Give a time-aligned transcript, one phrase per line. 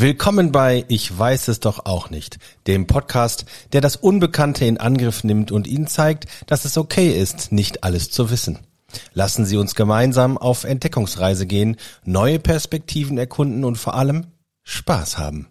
[0.00, 2.38] Willkommen bei Ich weiß es doch auch nicht,
[2.68, 7.50] dem Podcast, der das Unbekannte in Angriff nimmt und Ihnen zeigt, dass es okay ist,
[7.50, 8.60] nicht alles zu wissen.
[9.12, 14.28] Lassen Sie uns gemeinsam auf Entdeckungsreise gehen, neue Perspektiven erkunden und vor allem
[14.62, 15.48] Spaß haben.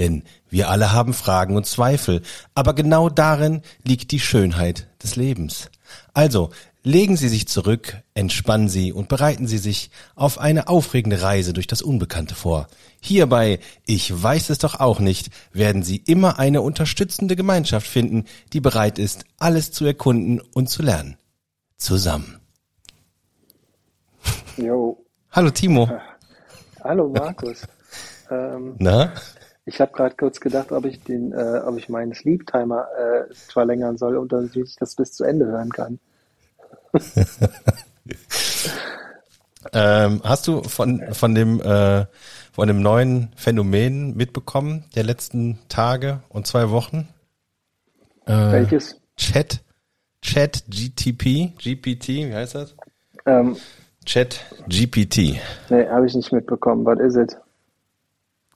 [0.00, 5.70] Denn wir alle haben Fragen und Zweifel, aber genau darin liegt die Schönheit des Lebens.
[6.12, 6.50] Also
[6.84, 11.66] legen Sie sich zurück, entspannen Sie und bereiten Sie sich auf eine aufregende Reise durch
[11.66, 12.68] das Unbekannte vor.
[13.00, 18.60] Hierbei, ich weiß es doch auch nicht, werden Sie immer eine unterstützende Gemeinschaft finden, die
[18.60, 21.16] bereit ist, alles zu erkunden und zu lernen.
[21.78, 22.38] Zusammen.
[24.58, 25.04] Jo.
[25.32, 25.90] Hallo Timo.
[26.82, 27.62] Hallo Markus.
[28.30, 29.12] ähm, Na?
[29.64, 33.34] ich habe gerade kurz gedacht, ob ich den, äh, ob ich meinen Sleep Timer äh,
[33.34, 35.98] verlängern soll und dass ich das bis zu Ende hören kann.
[39.72, 42.06] Ähm, hast du von, von dem, äh,
[42.52, 47.08] von dem neuen Phänomen mitbekommen der letzten Tage und zwei Wochen?
[48.26, 49.00] Äh, Welches?
[49.16, 49.62] Chat,
[50.22, 52.74] Chat GTP, GPT, wie heißt das?
[53.26, 53.56] Ähm,
[54.04, 55.40] Chat GPT.
[55.70, 56.84] nee, habe ich nicht mitbekommen.
[56.84, 57.36] Was ist es?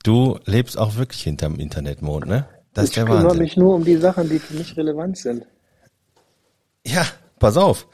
[0.05, 2.47] Du lebst auch wirklich hinterm Internetmond, ne?
[2.75, 3.42] Das Ich kümmere Wahnsinn.
[3.42, 5.44] mich nur um die Sachen, die für mich relevant sind.
[7.39, 7.86] Pass auf.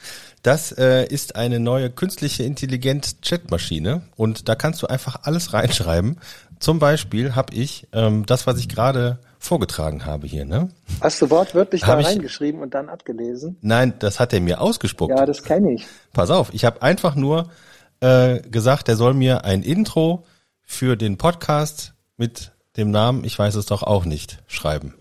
[0.43, 6.21] Das äh, ist eine neue künstliche Intelligent Chatmaschine und da kannst du einfach alles reinschreiben.
[6.61, 10.71] Zum Beispiel habe ich ähm, das, was ich gerade vorgetragen habe hier, ne?
[11.01, 13.57] Hast du wortwörtlich da Hab ich- reingeschrieben und dann abgelesen?
[13.61, 15.19] Nein, das hat er mir ausgespuckt.
[15.19, 15.87] Ja, das kenne ich.
[16.13, 17.51] Pass auf, ich habe einfach nur
[18.01, 20.25] äh, gesagt, er soll mir ein Intro
[20.63, 24.95] für den Podcast mit dem Namen, ich weiß es doch auch nicht, schreiben.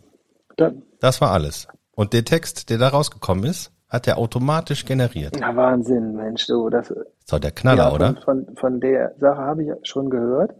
[0.57, 1.67] Da, Das war alles.
[1.95, 5.37] Und der Text, der da rausgekommen ist, hat er automatisch generiert.
[5.39, 6.69] na, Wahnsinn, Mensch, du.
[6.69, 8.21] Das, Ist doch der Knaller, ja, von, oder?
[8.21, 10.55] Von, von der Sache habe ich schon gehört,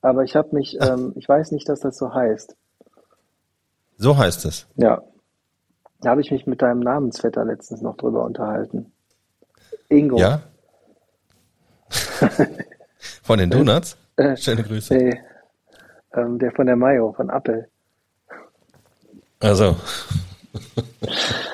[0.00, 2.56] aber ich habe mich, ähm, ich weiß nicht, dass das so heißt.
[3.98, 4.66] So heißt es.
[4.76, 5.02] Ja.
[6.00, 8.92] Da habe ich mich mit deinem Namensvetter letztens noch drüber unterhalten.
[9.88, 10.18] Ingo.
[10.18, 10.42] Ja?
[13.22, 13.96] Von den Donuts?
[14.16, 14.94] Äh, Schöne Grüße.
[14.94, 15.20] Nee.
[16.14, 17.68] Ähm, der von der Mayo, von Apple.
[19.40, 19.76] Also,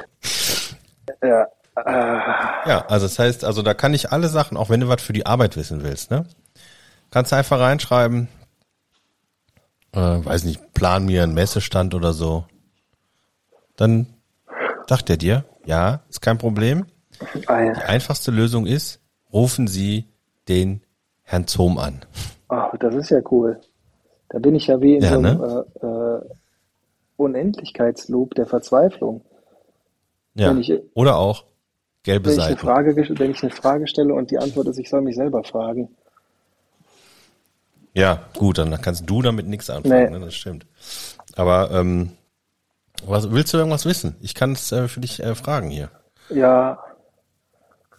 [1.22, 1.46] Ja.
[1.76, 5.00] Äh, ja, also das heißt, also da kann ich alle Sachen, auch wenn du was
[5.02, 6.26] für die Arbeit wissen willst, ne?
[7.10, 8.28] Kannst du einfach reinschreiben,
[9.92, 12.44] äh, weiß nicht, plan mir einen Messestand oder so.
[13.76, 14.06] Dann
[14.88, 16.86] sagt er dir, ja, ist kein Problem.
[17.46, 19.00] ein, Die einfachste Lösung ist,
[19.32, 20.08] rufen Sie
[20.48, 20.82] den
[21.22, 22.04] Herrn Zohm an.
[22.48, 23.60] oh, das ist ja cool.
[24.28, 25.66] Da bin ich ja wie in Ja, so einem ne?
[25.82, 26.34] äh, äh,
[27.16, 29.22] Unendlichkeitsloop der Verzweiflung.
[30.34, 30.54] Ja.
[30.56, 31.44] Ich- Oder auch
[32.02, 32.60] gelbe Wenn ich, eine Seiten.
[32.66, 35.44] Frage, ges- wenn ich eine Frage stelle und die Antwort ist, ich soll mich selber
[35.44, 35.88] fragen.
[37.94, 40.18] Ja, gut, dann kannst du damit nichts anfangen, Nee.
[40.18, 40.66] ne, das stimmt.
[41.36, 42.12] Aber ähm,
[43.04, 44.16] was willst du irgendwas wissen?
[44.20, 45.90] Ich kann es äh, für dich äh, fragen hier.
[46.30, 46.78] Ja,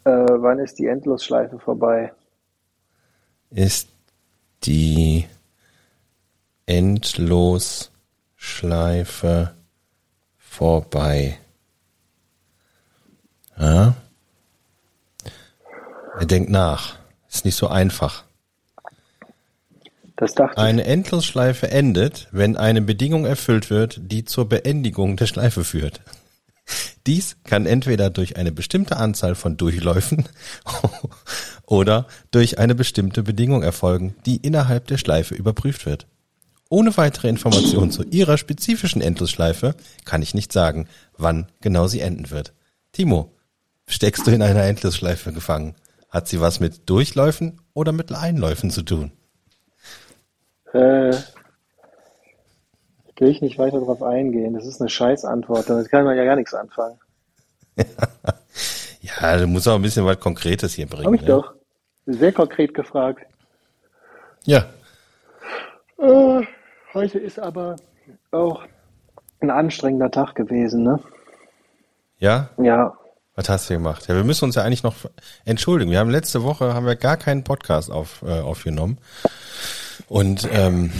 [0.06, 2.12] äh, wann ist die Endlosschleife vorbei?
[3.52, 3.90] Ist
[4.64, 5.28] die
[6.66, 9.54] Endlosschleife
[10.38, 11.38] vorbei?
[13.58, 13.96] Ja?
[16.20, 16.96] Er denkt nach.
[17.30, 18.24] Ist nicht so einfach.
[20.16, 25.64] Das dachte Eine Endlosschleife endet, wenn eine Bedingung erfüllt wird, die zur Beendigung der Schleife
[25.64, 26.02] führt.
[27.08, 30.30] Dies kann entweder durch eine bestimmte Anzahl von Durchläufen
[31.66, 36.08] oder durch eine bestimmte Bedingung erfolgen, die innerhalb der Schleife überprüft wird.
[36.70, 39.76] Ohne weitere Informationen zu Ihrer spezifischen Endlosschleife
[40.06, 40.88] kann ich nicht sagen,
[41.18, 42.54] wann genau sie enden wird.
[42.94, 43.33] Timo,
[43.94, 45.76] steckst du in einer Endlosschleife gefangen?
[46.10, 49.12] Hat sie was mit Durchläufen oder mit Einläufen zu tun?
[50.68, 50.80] ich.
[50.80, 51.14] Äh,
[53.18, 54.54] will ich nicht weiter darauf eingehen.
[54.54, 55.70] Das ist eine Scheißantwort.
[55.70, 57.00] Damit kann man ja gar nichts anfangen.
[59.04, 61.06] Ja, du musst auch ein bisschen was Konkretes hier bringen.
[61.06, 61.28] Habe ich ne?
[61.28, 61.54] doch.
[62.06, 63.26] Sehr konkret gefragt.
[64.46, 64.66] Ja.
[65.98, 66.42] Äh,
[66.94, 67.76] heute ist aber
[68.32, 68.64] auch
[69.42, 71.00] ein anstrengender Tag gewesen, ne?
[72.20, 72.50] Ja?
[72.58, 72.98] Ja,
[73.36, 74.08] Was hast du gemacht?
[74.08, 74.96] Ja, wir müssen uns ja eigentlich noch
[75.46, 75.90] entschuldigen.
[75.90, 79.00] Wir haben letzte Woche haben wir gar keinen Podcast auf, äh, aufgenommen.
[80.08, 80.92] Und ähm,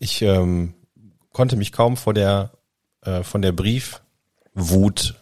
[0.00, 0.74] ich ähm,
[1.32, 2.50] konnte mich kaum vor der
[3.02, 5.14] äh, von der Briefwut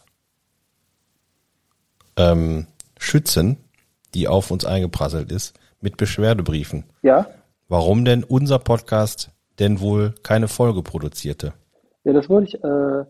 [2.17, 2.67] ähm,
[2.99, 3.59] schützen,
[4.15, 6.85] die auf uns eingeprasselt ist, mit Beschwerdebriefen.
[7.03, 7.27] ja.
[7.67, 11.55] Warum denn unser Podcast denn wohl keine Folge produzierte?
[12.05, 13.05] Ja, das wurde ich, äh,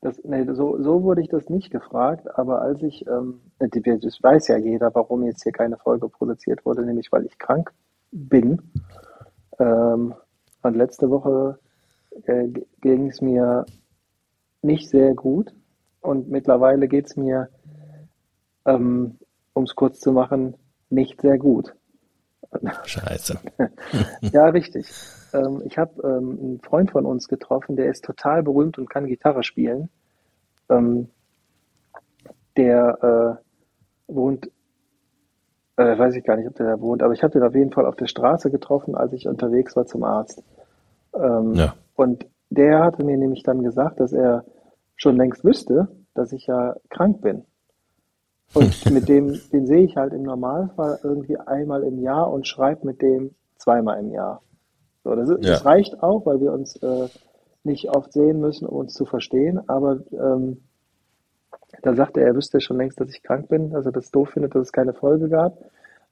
[0.00, 4.48] das, nee, so, so wurde ich das nicht gefragt, aber als ich, ähm, das weiß
[4.48, 7.72] ja jeder, warum jetzt hier keine Folge produziert wurde, nämlich weil ich krank
[8.12, 8.62] bin.
[9.58, 10.14] Ähm,
[10.62, 11.58] Und letzte Woche
[12.24, 12.48] äh,
[12.80, 13.64] ging es mir
[14.62, 15.54] nicht sehr gut.
[16.00, 17.48] Und mittlerweile geht es mir,
[18.64, 19.18] ähm,
[19.54, 20.54] um es kurz zu machen,
[20.90, 21.74] nicht sehr gut.
[22.84, 23.38] Scheiße.
[24.32, 24.92] ja, richtig.
[25.32, 29.06] Ähm, ich habe ähm, einen Freund von uns getroffen, der ist total berühmt und kann
[29.06, 29.88] Gitarre spielen.
[30.68, 31.08] Ähm,
[32.56, 33.38] der
[34.08, 34.50] äh, wohnt,
[35.76, 37.72] äh, weiß ich gar nicht, ob der da wohnt, aber ich habe den auf jeden
[37.72, 40.42] Fall auf der Straße getroffen, als ich unterwegs war zum Arzt.
[41.14, 41.74] Ähm, ja.
[41.94, 44.44] Und der hatte mir nämlich dann gesagt, dass er
[44.96, 47.44] schon längst wüsste, dass ich ja krank bin.
[48.54, 52.86] Und mit dem, den sehe ich halt im Normalfall irgendwie einmal im Jahr und schreibe
[52.86, 54.42] mit dem zweimal im Jahr.
[55.04, 55.52] So, das, ist, ja.
[55.52, 57.08] das reicht auch, weil wir uns äh,
[57.64, 59.60] nicht oft sehen müssen, um uns zu verstehen.
[59.68, 60.62] Aber ähm,
[61.82, 64.30] da sagte er, er wüsste schon längst, dass ich krank bin, dass er das doof
[64.30, 65.58] findet, dass es keine Folge gab.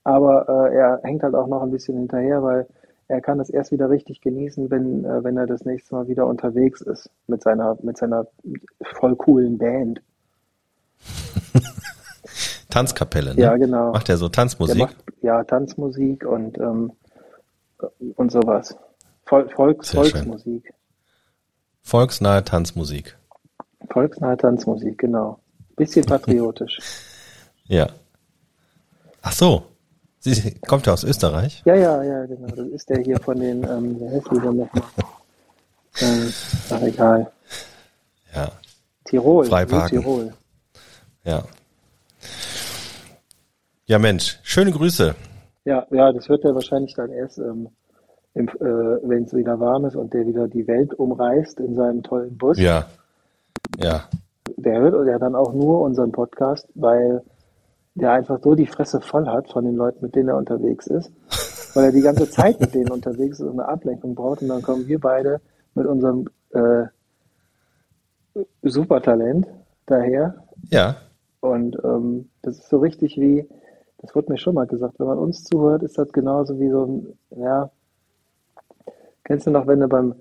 [0.03, 2.67] Aber äh, er hängt halt auch noch ein bisschen hinterher, weil
[3.09, 6.27] er kann das erst wieder richtig genießen, wenn, äh, wenn er das nächste Mal wieder
[6.27, 8.27] unterwegs ist mit seiner, mit seiner
[8.99, 10.03] voll coolen Band.
[12.75, 13.41] Tanzkapelle, ne?
[13.41, 13.93] Ja, genau.
[13.93, 14.79] Macht er so Tanzmusik?
[14.79, 16.91] Macht, ja, Tanzmusik und, ähm,
[18.17, 18.77] und sowas.
[19.27, 20.65] Vol Volks, Volksmusik.
[20.67, 20.75] Schön.
[21.83, 23.17] Volksnahe Tanzmusik.
[23.91, 25.39] Volksnahe Tanzmusik, genau.
[25.77, 26.81] Bisschen patriotisch.
[27.67, 27.87] ja.
[29.23, 29.63] Ach so.
[30.19, 31.63] Sie kommt ja aus Österreich?
[31.65, 32.49] Ja, ja, ja, genau.
[32.49, 34.69] Das ist der hier von den, ähm, wer heißt nochmal?
[36.01, 36.33] Ähm,
[36.71, 37.31] ach, egal.
[38.35, 38.51] Ja.
[39.05, 39.45] Tirol.
[39.45, 40.01] Freiparken.
[40.01, 40.35] Tirol.
[41.23, 41.45] Ja.
[43.87, 45.15] Ja, Mensch, schöne Grüße.
[45.67, 47.69] Ja, ja, das wird er wahrscheinlich dann erst, ähm,
[48.33, 52.39] äh, wenn es wieder warm ist und der wieder die Welt umreißt in seinem tollen
[52.39, 52.59] Bus.
[52.59, 52.87] Ja.
[53.79, 54.09] Ja.
[54.57, 57.23] Der hört ja dann auch nur unseren Podcast, weil
[57.95, 61.13] der einfach so die Fresse voll hat von den Leuten, mit denen er unterwegs ist,
[61.75, 64.63] weil er die ganze Zeit mit denen unterwegs ist und eine Ablenkung braucht und dann
[64.63, 65.43] kommen wir beide
[65.75, 66.85] mit unserem äh,
[68.63, 69.47] Supertalent
[69.85, 70.43] daher.
[70.71, 70.97] Ja.
[71.41, 73.47] Und ähm, das ist so richtig wie,
[74.05, 76.85] das wurde mir schon mal gesagt, wenn man uns zuhört, ist das genauso wie so
[76.85, 77.71] ein, ja,
[79.25, 80.15] kennst du noch, wenn du beim,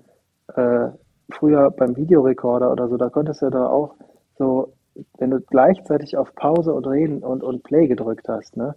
[0.54, 0.88] äh,
[1.30, 3.94] früher beim Videorekorder oder so, da konntest du ja da auch
[4.38, 4.72] so,
[5.18, 8.74] wenn du gleichzeitig auf Pause und Reden und, und Play gedrückt hast, ne?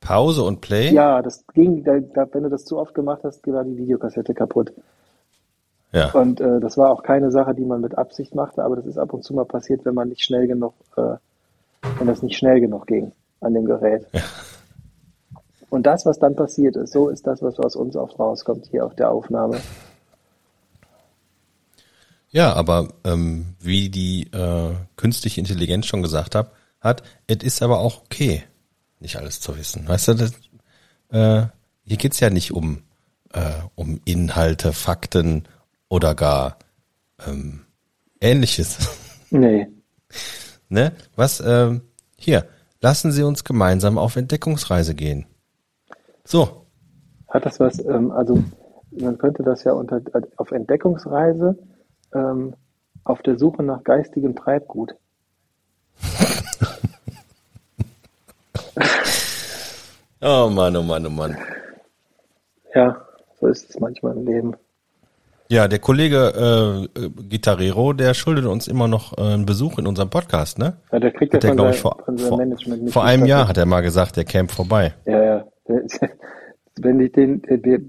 [0.00, 0.92] Pause und Play?
[0.92, 4.34] Ja, das ging, da, da, wenn du das zu oft gemacht hast, war die Videokassette
[4.34, 4.72] kaputt.
[5.92, 6.10] Ja.
[6.10, 8.98] Und äh, das war auch keine Sache, die man mit Absicht machte, aber das ist
[8.98, 11.14] ab und zu mal passiert, wenn man nicht schnell genug äh,
[11.98, 14.06] wenn das nicht schnell genug ging an dem Gerät.
[14.12, 14.22] Ja.
[15.68, 18.86] Und das, was dann passiert ist, so ist das, was aus uns oft rauskommt hier
[18.86, 19.60] auf der Aufnahme.
[22.30, 27.80] Ja, aber ähm, wie die äh, künstliche Intelligenz schon gesagt hat, hat, es ist aber
[27.80, 28.44] auch okay,
[29.00, 29.88] nicht alles zu wissen.
[29.88, 30.32] Weißt du, das,
[31.10, 31.48] äh,
[31.84, 32.82] hier geht's ja nicht um,
[33.32, 35.44] äh, um Inhalte, Fakten
[35.88, 36.58] oder gar
[37.26, 37.64] ähm,
[38.20, 38.78] ähnliches.
[39.30, 39.66] Nee.
[40.68, 40.92] Ne?
[41.14, 41.82] Was, ähm,
[42.16, 42.46] hier,
[42.80, 45.26] lassen Sie uns gemeinsam auf Entdeckungsreise gehen.
[46.24, 46.66] So.
[47.28, 48.42] Hat das was, ähm, also
[48.90, 50.00] man könnte das ja unter
[50.36, 51.58] auf Entdeckungsreise
[52.14, 52.54] ähm,
[53.04, 54.94] auf der Suche nach geistigem Treibgut.
[60.20, 61.36] oh Mann, oh Mann, oh Mann.
[62.74, 63.06] Ja,
[63.40, 64.56] so ist es manchmal im Leben.
[65.48, 70.10] Ja, der Kollege äh, Gitarrero, der schuldet uns immer noch äh, einen Besuch in unserem
[70.10, 70.78] Podcast, ne?
[70.90, 72.40] Ja, der kriegt ja von, der, ich, vor, vor,
[72.88, 74.94] vor einem Jahr hat er mal gesagt, der Camp vorbei.
[75.04, 75.44] Ja, ja.
[76.78, 77.80] Wenn ich den, wir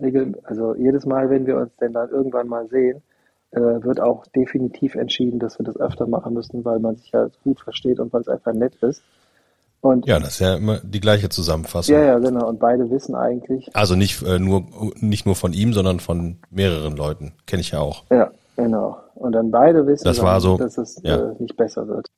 [0.00, 3.02] regeln, also jedes Mal, wenn wir uns denn dann irgendwann mal sehen,
[3.50, 7.28] äh, wird auch definitiv entschieden, dass wir das öfter machen müssen, weil man sich ja
[7.42, 9.02] gut versteht und weil es einfach nett ist.
[9.80, 11.94] Und ja, das ist ja immer die gleiche Zusammenfassung.
[11.94, 12.48] Ja, ja, genau.
[12.48, 13.74] Und beide wissen eigentlich.
[13.74, 14.64] Also nicht äh, nur
[14.96, 17.34] nicht nur von ihm, sondern von mehreren Leuten.
[17.46, 18.02] Kenne ich ja auch.
[18.10, 18.98] Ja, genau.
[19.14, 21.16] Und dann beide wissen, das war so, dass es ja.
[21.16, 22.08] äh, nicht besser wird.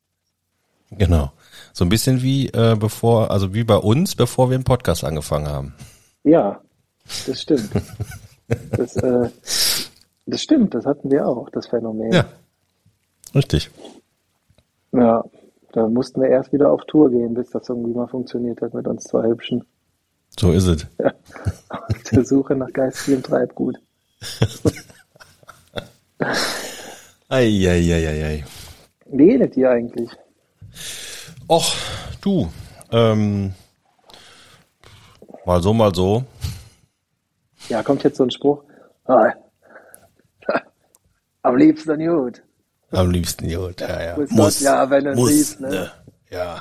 [0.91, 1.33] Genau.
[1.73, 5.49] So ein bisschen wie äh, bevor, also wie bei uns, bevor wir einen Podcast angefangen
[5.49, 5.75] haben.
[6.25, 6.61] Ja,
[7.27, 7.71] das stimmt.
[8.71, 9.31] das, äh,
[10.27, 12.13] das stimmt, das hatten wir auch, das Phänomen.
[12.13, 12.25] Ja.
[13.35, 13.71] Richtig.
[14.93, 15.25] Ja,
[15.73, 18.87] da mussten wir erst wieder auf Tour gehen, bis das irgendwie mal funktioniert hat mit
[18.87, 19.65] uns zwei Hübschen.
[20.39, 20.87] So ist es.
[20.99, 21.13] Ja.
[21.69, 23.77] Auf der Suche nach geistigem Treibgut.
[27.29, 28.45] Eieieiei.
[29.07, 30.11] Wie es dir eigentlich?
[31.49, 31.75] Och,
[32.21, 32.49] du.
[32.93, 33.55] Ähm,
[35.45, 36.25] mal so, mal so.
[37.69, 38.63] Ja, kommt jetzt so ein Spruch.
[39.05, 39.33] Ah,
[41.43, 42.43] am liebsten gut.
[42.91, 44.17] Am liebsten gut, ja, ja.
[44.17, 45.69] Muss, muss ja, wenn du muss, siehst, ne?
[45.69, 45.91] ne?
[46.31, 46.61] Ja.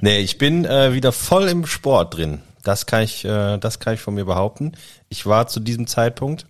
[0.00, 2.40] nee, ich bin äh, wieder voll im Sport drin.
[2.62, 4.72] das kann ich, äh, das kann ich von mir behaupten.
[5.08, 6.46] Ich war zu diesem Zeitpunkt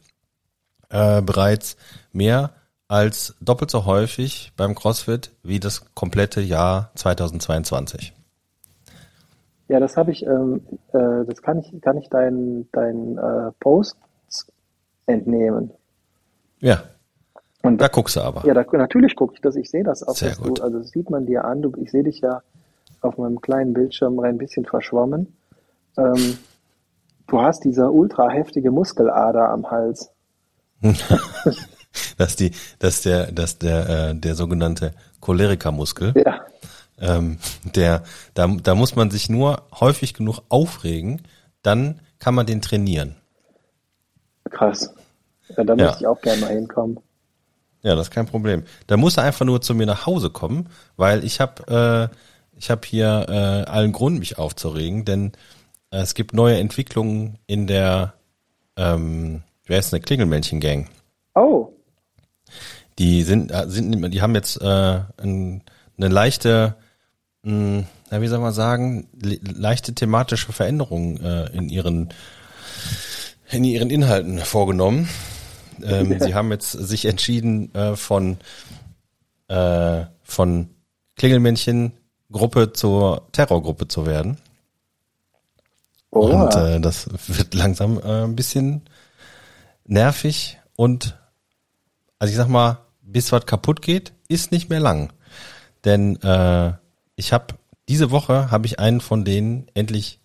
[0.91, 1.77] äh, bereits
[2.13, 2.51] mehr
[2.89, 8.13] als doppelt so häufig beim CrossFit wie das komplette Jahr 2022.
[9.69, 13.97] Ja, das habe ich, ähm, äh, das kann ich, kann ich deinen dein, äh, Post
[15.07, 15.71] entnehmen.
[16.59, 16.83] Ja.
[17.63, 18.47] Und da guckst du aber.
[18.47, 19.57] Ja, da, natürlich gucke ich das.
[19.57, 20.17] Ich sehe das auch.
[20.17, 20.59] Sehr gut.
[20.59, 21.63] Du, also das sieht man dir an.
[21.63, 22.43] Du, ich sehe dich ja
[23.01, 25.37] auf meinem kleinen Bildschirm ein bisschen verschwommen.
[25.97, 26.39] Ähm,
[27.27, 30.11] du hast diese ultra heftige Muskelader am Hals.
[32.17, 36.41] dass die, dass der, dass der, äh, der sogenannte Cholerikermuskel, ja.
[37.01, 37.39] ähm,
[37.75, 38.03] der,
[38.35, 41.23] da, da muss man sich nur häufig genug aufregen,
[41.63, 43.17] dann kann man den trainieren.
[44.49, 44.95] Krass.
[45.57, 45.85] Ja, da ja.
[45.85, 47.01] möchte ich auch gerne mal hinkommen.
[47.83, 48.65] Ja, das ist kein Problem.
[48.87, 52.17] Da muss er einfach nur zu mir nach Hause kommen, weil ich habe äh,
[52.61, 55.33] ich habe hier äh, allen Grund, mich aufzuregen, denn
[55.91, 58.13] äh, es gibt neue Entwicklungen in der,
[58.77, 60.89] ähm, wer ist eine Klingelmännchen-Gang?
[61.35, 61.73] Oh.
[62.99, 65.63] Die sind, äh, sind, die haben jetzt äh, ein,
[65.97, 66.77] eine leichte,
[67.45, 72.13] mh, hm, na, wie soll man sagen, le leichte thematische Veränderung äh, in ihren
[73.51, 75.09] in ihren Inhalten vorgenommen.
[75.85, 76.21] Ähm, ja.
[76.21, 78.39] Sie haben jetzt sich entschieden äh, von
[79.49, 80.71] äh, von
[81.17, 81.93] Klingelmännchen
[82.31, 84.39] Gruppe zur Terrorgruppe zu werden.
[86.11, 86.27] Oh.
[86.27, 88.83] Und äh, das wird langsam äh, ein bisschen
[89.87, 91.17] nervig und
[92.19, 95.13] also ich sag mal, bis was kaputt geht, ist nicht mehr lang.
[95.85, 96.73] Denn äh,
[97.17, 97.55] ich habe
[97.89, 100.21] diese Woche habe ich einen von denen endlich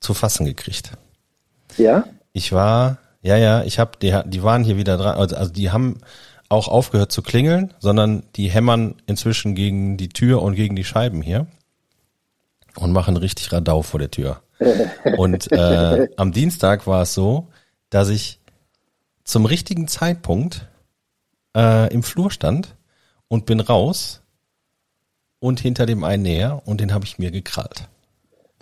[0.00, 0.92] zu fassen gekriegt.
[1.76, 2.04] Ja?
[2.32, 5.70] Ich war, ja, ja, ich habe, die, die waren hier wieder dran, also, also die
[5.72, 5.98] haben
[6.48, 11.22] auch aufgehört zu klingeln, sondern die hämmern inzwischen gegen die Tür und gegen die Scheiben
[11.22, 11.48] hier
[12.76, 14.42] und machen richtig Radau vor der Tür.
[15.18, 17.48] Und äh, am Dienstag war es so,
[17.90, 18.40] dass ich
[19.22, 20.66] zum richtigen Zeitpunkt
[21.54, 22.74] äh, im Flur stand
[23.28, 24.22] und bin raus
[25.40, 27.86] und hinter dem einen näher und den habe ich mir gekrallt.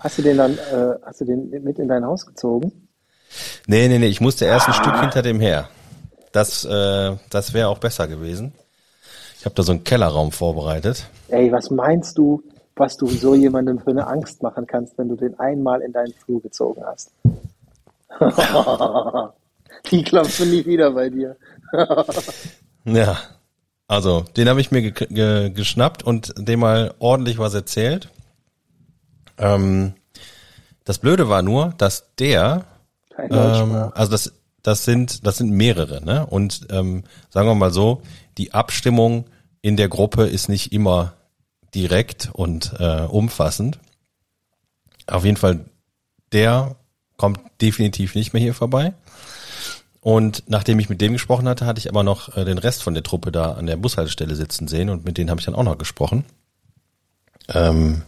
[0.00, 2.84] Hast du den dann, äh, hast du den mit in dein Haus gezogen?
[3.67, 5.69] Nee, nee, nee, ich musste erst ein Stück hinter dem her.
[6.33, 8.53] Das, äh, das wäre auch besser gewesen.
[9.38, 11.07] Ich habe da so einen Kellerraum vorbereitet.
[11.29, 12.43] Ey, was meinst du,
[12.76, 16.14] was du so jemandem für eine Angst machen kannst, wenn du den einmal in deinen
[16.14, 17.12] Flur gezogen hast?
[19.91, 21.37] Die klopfen nie wieder bei dir.
[22.85, 23.19] ja,
[23.87, 28.09] also den habe ich mir ge ge geschnappt und dem mal ordentlich was erzählt.
[29.37, 29.95] Ähm,
[30.85, 32.64] das Blöde war nur, dass der,
[33.18, 34.33] ähm, also das
[34.64, 36.26] das sind, das sind mehrere, ne?
[36.26, 38.02] Und ähm, sagen wir mal so,
[38.38, 39.26] die Abstimmung
[39.61, 41.12] in der Gruppe ist nicht immer
[41.75, 43.78] direkt und äh, umfassend.
[45.06, 45.66] Auf jeden Fall,
[46.33, 46.76] der
[47.18, 48.94] kommt definitiv nicht mehr hier vorbei.
[50.00, 52.94] Und nachdem ich mit dem gesprochen hatte, hatte ich aber noch äh, den Rest von
[52.94, 55.62] der Truppe da an der Bushaltestelle sitzen sehen und mit denen habe ich dann auch
[55.62, 56.25] noch gesprochen.
[57.49, 58.02] Ähm,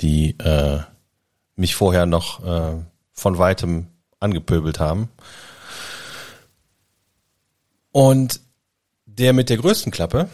[0.00, 0.80] die äh,
[1.56, 2.76] mich vorher noch äh,
[3.12, 3.88] von weitem
[4.24, 5.08] angepöbelt haben
[7.94, 8.40] und
[9.06, 10.28] der mit der größten Klappe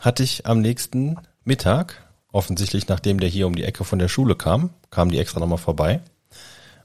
[0.00, 4.34] hatte ich am nächsten Mittag, offensichtlich nachdem der hier um die Ecke von der Schule
[4.34, 6.02] kam, kam die extra nochmal vorbei.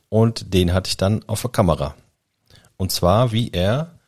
[0.07, 1.95] Und den hatte ich dann auf der Kamera.
[2.77, 3.99] Und zwar, wie er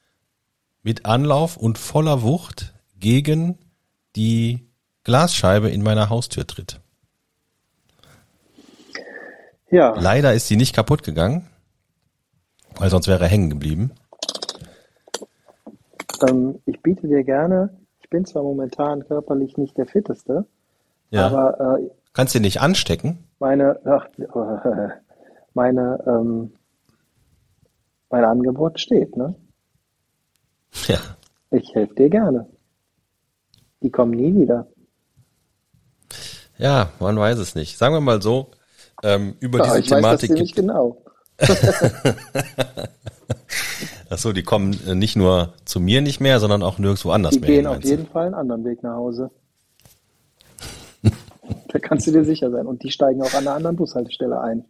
[0.81, 3.57] mit Anlauf und voller Wucht gegen
[4.15, 4.65] die
[5.03, 6.79] Glasscheibe in meiner Haustür tritt.
[9.69, 9.93] Ja.
[9.99, 11.49] Leider ist sie nicht kaputt gegangen,
[12.79, 13.91] weil sonst wäre er hängen geblieben.
[16.27, 20.45] Ähm, ich biete dir gerne, ich bin zwar momentan körperlich nicht der Fitteste,
[21.11, 21.27] ja.
[21.27, 23.23] aber äh, kannst du nicht anstecken?
[23.39, 24.07] Meine, ach,
[25.53, 26.53] meine, ähm,
[28.09, 29.35] mein Angebot steht, ne?
[30.87, 30.99] Ja.
[31.51, 32.47] Ich helfe dir gerne.
[33.81, 34.67] Die kommen nie wieder.
[36.57, 37.77] Ja, man weiß es nicht.
[37.77, 38.51] Sagen wir mal so,
[39.03, 40.03] ähm, über ja, diese ich Thematik.
[40.03, 41.03] Weiß das ziemlich genau.
[44.09, 47.33] Ach so, die kommen äh, nicht nur zu mir nicht mehr, sondern auch nirgendwo anders
[47.33, 47.47] die mehr.
[47.47, 49.29] Die gehen auf jeden Fall einen anderen Weg nach Hause.
[51.67, 52.65] da kannst du dir sicher sein.
[52.65, 54.65] Und die steigen auch an einer anderen Bushaltestelle ein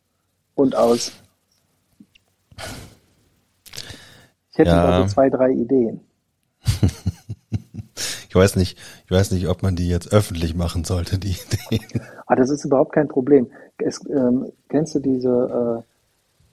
[0.55, 1.11] und aus.
[4.51, 4.85] Ich hätte ja.
[4.85, 6.01] also zwei, drei Ideen.
[8.27, 11.35] ich weiß nicht, ich weiß nicht, ob man die jetzt öffentlich machen sollte, die
[11.69, 12.01] Ideen.
[12.25, 13.51] Ah, das ist überhaupt kein Problem.
[13.77, 15.96] Es, ähm, kennst du diese äh,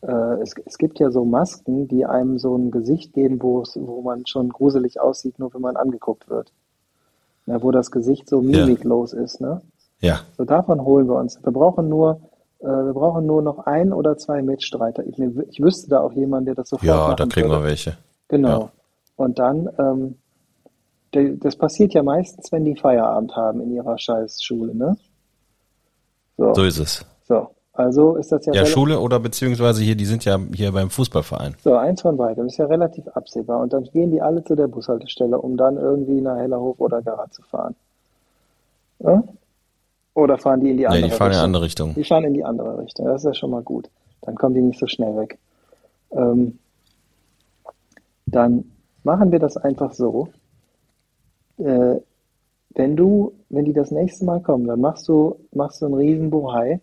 [0.06, 3.64] äh, es, es gibt ja so Masken, die einem so ein Gesicht geben, wo,
[4.02, 6.52] man schon gruselig aussieht, nur wenn man angeguckt wird.
[7.46, 9.20] Ja, wo das Gesicht so mimiklos ja.
[9.20, 9.60] ist, ne?
[10.00, 10.20] Ja.
[10.36, 11.38] So davon holen wir uns.
[11.42, 12.20] Wir brauchen nur
[12.64, 15.04] Äh, wir brauchen nur noch ein oder zwei Mitstreiter.
[15.06, 17.62] Ich, ich wüsste da auch jemanden, der das sofort Ja, da kriegen würde.
[17.62, 17.98] wir welche.
[18.28, 18.60] Genau.
[18.60, 18.72] Ja.
[19.16, 24.96] Und dann, ähm, das passiert ja meistens, wenn die Feierabend haben in ihrer Scheißschule, ne?
[26.36, 26.54] So.
[26.54, 27.06] so ist es.
[27.28, 27.50] So.
[27.74, 28.52] Also ist das ja.
[28.52, 31.56] Ja, Schule oder beziehungsweise hier, die sind ja hier beim Fußballverein.
[31.62, 32.46] So, eins von beiden.
[32.46, 33.60] Ist ja relativ absehbar.
[33.60, 37.34] Und dann gehen die alle zu der Bushaltestelle, um dann irgendwie nach Hellerhof oder Garat
[37.34, 37.74] zu fahren.
[39.00, 39.24] Ja?
[40.14, 41.08] Oder fahren die in die andere Richtung?
[41.08, 41.34] Nee, die fahren Richtung?
[41.34, 41.94] in die andere Richtung.
[41.94, 43.06] Die fahren in die andere Richtung.
[43.06, 43.90] Das ist ja schon mal gut.
[44.22, 45.38] Dann kommen die nicht so schnell weg.
[46.12, 46.60] Ähm,
[48.26, 48.70] dann
[49.02, 50.28] machen wir das einfach so.
[51.58, 51.96] Äh,
[52.76, 56.30] wenn du, wenn die das nächste Mal kommen, dann machst du, machst du einen riesen
[56.30, 56.80] Bohai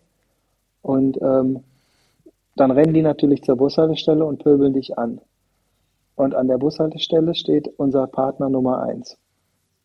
[0.82, 1.64] und ähm,
[2.56, 5.20] dann rennen die natürlich zur Bushaltestelle und pöbeln dich an.
[6.14, 9.16] Und an der Bushaltestelle steht unser Partner Nummer eins.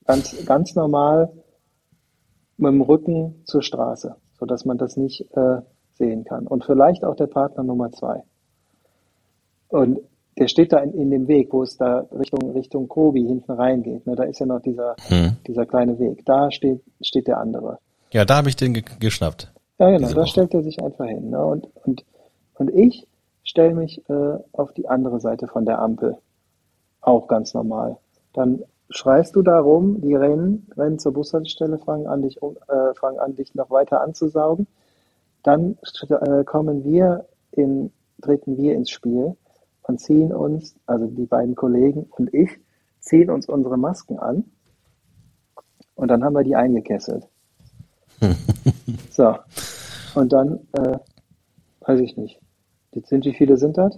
[0.05, 1.31] Ganz, ganz normal
[2.57, 5.61] mit dem Rücken zur Straße, sodass man das nicht äh,
[5.93, 6.47] sehen kann.
[6.47, 8.23] Und vielleicht auch der Partner Nummer zwei.
[9.69, 9.99] Und
[10.37, 14.05] der steht da in, in dem Weg, wo es da Richtung, Richtung Kobi hinten reingeht.
[14.05, 14.15] Ne?
[14.15, 15.37] Da ist ja noch dieser, hm.
[15.47, 16.25] dieser kleine Weg.
[16.25, 17.79] Da steht, steht der andere.
[18.11, 19.51] Ja, da habe ich den ge geschnappt.
[19.79, 21.29] Ja, genau, da stellt er sich einfach hin.
[21.29, 21.45] Ne?
[21.45, 22.03] Und, und,
[22.55, 23.07] und ich
[23.43, 26.17] stelle mich äh, auf die andere Seite von der Ampel.
[27.01, 27.97] Auch ganz normal.
[28.33, 33.19] Dann schreist du da rum, die rennen, rennen zur Bushaltestelle, fangen an, dich, äh, fangen
[33.19, 34.67] an, dich noch weiter anzusaugen.
[35.43, 35.77] Dann
[36.09, 37.91] äh, kommen wir in,
[38.21, 39.35] treten wir ins Spiel
[39.83, 42.49] und ziehen uns, also die beiden Kollegen und ich,
[42.99, 44.43] ziehen uns unsere Masken an
[45.95, 47.27] und dann haben wir die eingekesselt.
[49.11, 49.35] so.
[50.15, 50.97] Und dann, äh,
[51.81, 52.39] weiß ich nicht.
[52.91, 53.97] Jetzt sind, wie viele sind das?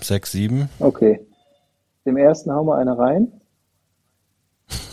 [0.00, 0.68] Sechs, sieben.
[0.78, 1.26] Okay.
[2.04, 3.32] Dem ersten hauen wir eine rein.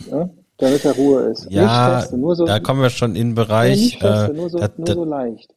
[0.09, 1.47] Ja, damit er Ruhe ist.
[1.51, 3.77] Ja, feste, so, da kommen wir schon in den Bereich.
[3.77, 5.53] nicht feste, äh, nur, so, das, nur so leicht.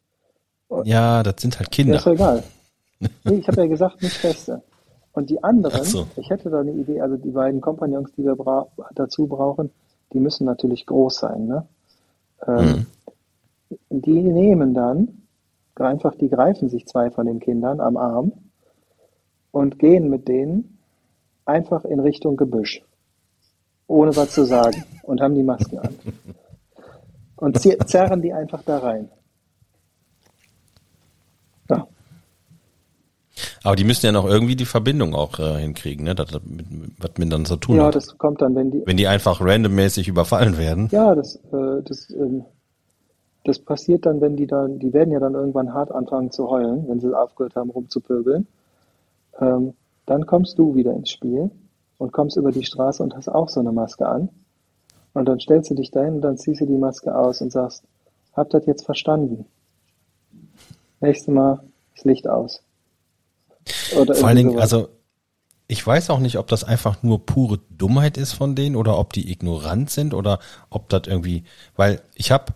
[0.69, 1.97] Und ja, das sind halt Kinder.
[1.97, 2.43] Ist egal.
[3.25, 4.63] Nee, ich habe ja gesagt, nicht feste.
[5.13, 6.07] Und die anderen, so.
[6.17, 9.71] ich hätte da eine Idee, also die beiden Kompagnons, die wir bra dazu brauchen,
[10.12, 11.47] die müssen natürlich groß sein.
[11.47, 11.66] Ne?
[12.47, 12.87] Ähm,
[13.71, 13.77] mhm.
[13.90, 15.23] Die nehmen dann
[15.75, 18.33] einfach, die greifen sich zwei von den Kindern am Arm
[19.51, 20.79] und gehen mit denen
[21.45, 22.83] einfach in Richtung Gebüsch,
[23.87, 25.95] ohne was zu sagen und haben die Masken an.
[27.37, 29.11] Und zerren die einfach da rein.
[33.67, 36.15] Aber die müssen ja noch irgendwie die Verbindung auch äh, hinkriegen, ne?
[36.15, 36.67] Das, mit,
[37.01, 37.95] was mit dann zu tun ja, hat.
[37.95, 38.87] Ja, das kommt dann, wenn die.
[38.87, 40.89] Wenn die einfach randommäßig überfallen werden.
[40.93, 42.43] Ja, das, äh, das, äh,
[43.43, 46.85] das passiert dann, wenn die dann, die werden ja dann irgendwann hart anfangen zu heulen,
[46.87, 48.47] wenn sie aufgehört haben, rumzupöbeln.
[49.41, 49.75] Ähm,
[50.07, 51.51] dann kommst du wieder ins Spiel
[51.99, 54.29] und kommst über die Straße und hast auch so eine Maske an.
[55.13, 57.83] Und dann stellst du dich dahin und dann ziehst du die Maske aus und sagst,
[58.33, 59.45] habt ihr das jetzt verstanden?
[61.01, 61.65] Nächstes Mal
[61.97, 62.63] das Licht aus.
[63.97, 64.73] Oder Vor allen Dingen, sowas.
[64.73, 64.89] also
[65.69, 69.13] ich weiß auch nicht, ob das einfach nur pure Dummheit ist von denen oder ob
[69.13, 70.39] die ignorant sind oder
[70.71, 72.55] ob das irgendwie, weil ich habe,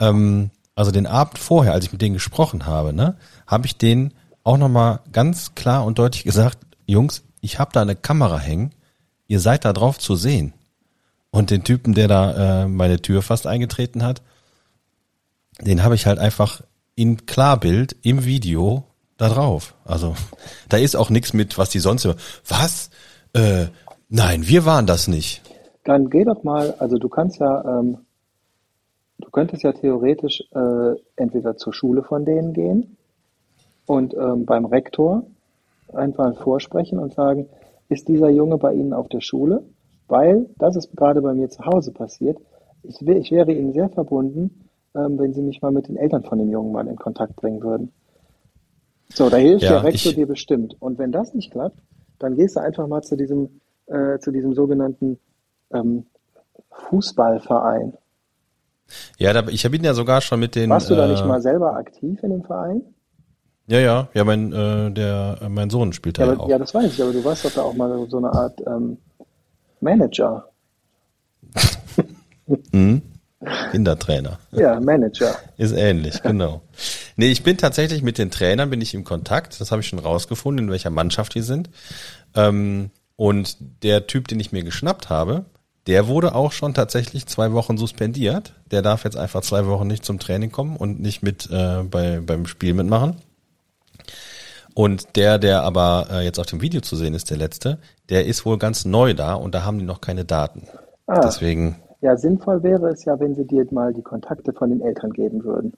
[0.00, 4.14] ähm, also den Abend vorher, als ich mit denen gesprochen habe, ne, habe ich denen
[4.42, 8.72] auch nochmal ganz klar und deutlich gesagt, Jungs, ich habe da eine Kamera hängen,
[9.28, 10.52] ihr seid da drauf zu sehen.
[11.30, 14.22] Und den Typen, der da äh, meine Tür fast eingetreten hat,
[15.60, 16.62] den habe ich halt einfach
[16.96, 18.89] in Klarbild im Video
[19.20, 19.74] da drauf.
[19.84, 20.14] Also
[20.68, 22.16] da ist auch nichts mit, was die sonst immer.
[22.48, 22.90] Was?
[23.34, 23.66] Äh,
[24.08, 25.42] nein, wir waren das nicht.
[25.84, 27.98] Dann geh doch mal, also du kannst ja, ähm,
[29.18, 32.96] du könntest ja theoretisch äh, entweder zur Schule von denen gehen
[33.86, 35.24] und ähm, beim Rektor
[35.92, 37.48] einfach vorsprechen und sagen,
[37.88, 39.64] ist dieser Junge bei Ihnen auf der Schule?
[40.08, 42.38] Weil, das ist gerade bei mir zu Hause passiert,
[42.82, 46.38] ich, ich wäre Ihnen sehr verbunden, ähm, wenn Sie mich mal mit den Eltern von
[46.38, 47.92] dem Jungen mal in Kontakt bringen würden.
[49.12, 50.76] So, da hilft ja, der Rektor dir bestimmt.
[50.80, 51.80] Und wenn das nicht klappt,
[52.18, 55.18] dann gehst du einfach mal zu diesem, äh, zu diesem sogenannten
[55.72, 56.06] ähm,
[56.70, 57.94] Fußballverein.
[59.18, 60.70] Ja, da, ich bin ja sogar schon mit den.
[60.70, 62.82] Warst du da nicht äh, mal selber aktiv in dem Verein?
[63.66, 66.48] Ja, ja, ja, mein, äh, der, mein Sohn spielt da ja, ja auch.
[66.48, 68.98] Ja, das weiß ich, aber du warst doch da auch mal so eine Art ähm,
[69.80, 70.48] Manager.
[72.72, 73.02] mhm.
[73.70, 74.38] Kindertrainer.
[74.52, 75.34] Ja, Manager.
[75.56, 76.62] Ist ähnlich, genau.
[77.16, 79.60] Nee, ich bin tatsächlich mit den Trainern bin ich im Kontakt.
[79.60, 81.70] Das habe ich schon rausgefunden, in welcher Mannschaft die sind.
[82.34, 85.44] Ähm, und der Typ, den ich mir geschnappt habe,
[85.86, 88.54] der wurde auch schon tatsächlich zwei Wochen suspendiert.
[88.70, 92.20] Der darf jetzt einfach zwei Wochen nicht zum Training kommen und nicht mit äh, bei,
[92.20, 93.16] beim Spiel mitmachen.
[94.74, 98.26] Und der, der aber äh, jetzt auf dem Video zu sehen ist, der letzte, der
[98.26, 100.68] ist wohl ganz neu da und da haben die noch keine Daten.
[101.06, 101.20] Ah.
[101.20, 105.10] Deswegen Ja, sinnvoll wäre es ja, wenn sie dir mal die Kontakte von den Eltern
[105.10, 105.72] geben würden.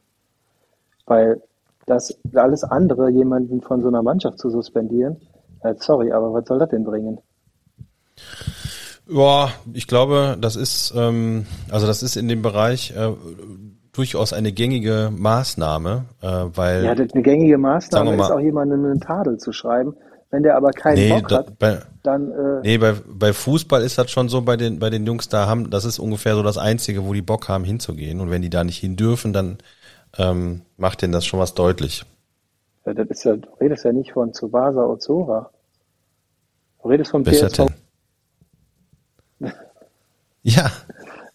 [1.07, 1.43] Weil
[1.87, 5.17] das alles andere, jemanden von so einer Mannschaft zu suspendieren,
[5.62, 7.19] äh, sorry, aber was soll das denn bringen?
[9.09, 13.12] Ja, ich glaube, das ist, ähm, also das ist in dem Bereich äh,
[13.93, 16.85] durchaus eine gängige Maßnahme, äh, weil.
[16.85, 19.95] Ja, eine gängige Maßnahme mal, ist auch jemandem einen Tadel zu schreiben.
[20.31, 22.31] Wenn der aber keinen nee, Bock hat, bei, dann.
[22.31, 25.47] Äh, nee, bei, bei Fußball ist das schon so, bei den, bei den Jungs da
[25.47, 28.19] haben, das ist ungefähr so das Einzige, wo die Bock haben hinzugehen.
[28.21, 29.59] Und wenn die da nicht hin dürfen, dann
[30.18, 32.05] ähm, macht denen das schon was deutlich.
[32.85, 35.51] Ja, das ist ja, du redest ja nicht von Tsubasa Ozora.
[36.83, 37.66] Du redest von PSV.
[40.44, 40.72] Ja,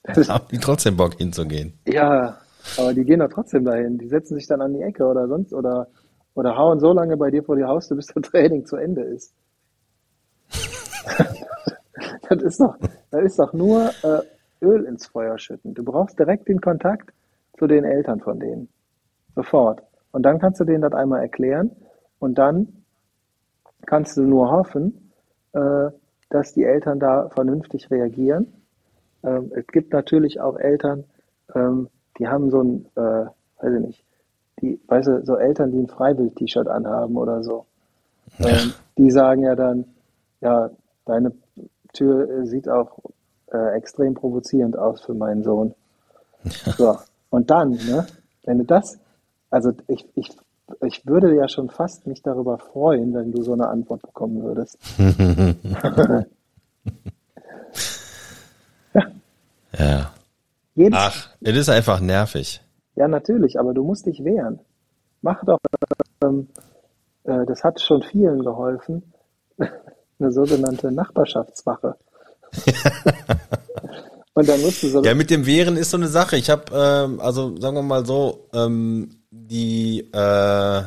[0.05, 1.79] haben die trotzdem Bock hinzugehen.
[1.87, 2.37] Ja,
[2.77, 3.97] aber die gehen da trotzdem dahin.
[3.97, 5.87] Die setzen sich dann an die Ecke oder sonst oder
[6.37, 9.33] oder hauen so lange bei dir vor die Haustür, bis das Training zu Ende ist.
[12.29, 12.75] das ist doch,
[13.09, 14.21] das ist doch nur äh,
[14.61, 15.73] Öl ins Feuer schütten.
[15.73, 17.11] Du brauchst direkt den Kontakt
[17.57, 18.69] zu den Eltern von denen.
[19.35, 19.83] Sofort.
[20.11, 21.71] Und dann kannst du denen das einmal erklären
[22.19, 22.83] und dann
[23.85, 25.11] kannst du nur hoffen,
[25.53, 25.89] äh,
[26.29, 28.51] dass die Eltern da vernünftig reagieren.
[29.23, 31.05] Ähm, es gibt natürlich auch Eltern,
[31.55, 33.25] ähm, die haben so ein, äh,
[33.61, 34.05] weiß ich nicht,
[34.61, 37.65] die, weißt du, so Eltern, die ein Freiwild-T-Shirt anhaben oder so.
[38.39, 38.49] Ja.
[38.49, 39.85] Ähm, die sagen ja dann,
[40.41, 40.71] ja,
[41.05, 41.31] deine
[41.93, 42.99] Tür sieht auch
[43.51, 45.73] äh, extrem provozierend aus für meinen Sohn.
[46.43, 46.71] Ja.
[46.73, 46.97] So.
[47.29, 48.07] Und dann, ne,
[48.43, 48.97] wenn du das,
[49.49, 50.29] also ich, ich,
[50.85, 54.77] ich würde ja schon fast mich darüber freuen, wenn du so eine Antwort bekommen würdest.
[58.93, 59.03] ja.
[59.77, 60.11] Ja.
[60.75, 62.61] Jedes, Ach, es ist einfach nervig.
[62.95, 64.59] Ja, natürlich, aber du musst dich wehren.
[65.21, 65.57] Mach doch,
[66.23, 66.47] ähm,
[67.23, 69.11] äh, das hat schon vielen geholfen,
[70.19, 71.95] eine sogenannte Nachbarschaftswache.
[74.37, 75.03] Und dann musst du so.
[75.03, 76.37] Ja, mit dem Wehren ist so eine Sache.
[76.37, 80.83] Ich habe, ähm, also sagen wir mal so, ähm, die äh,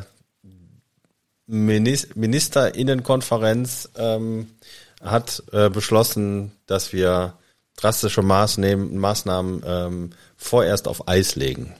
[1.47, 4.47] Ministerinnenkonferenz ähm,
[5.03, 7.33] hat äh, beschlossen, dass wir
[7.75, 11.75] drastische Maßnahmen, Maßnahmen ähm, vorerst auf Eis legen.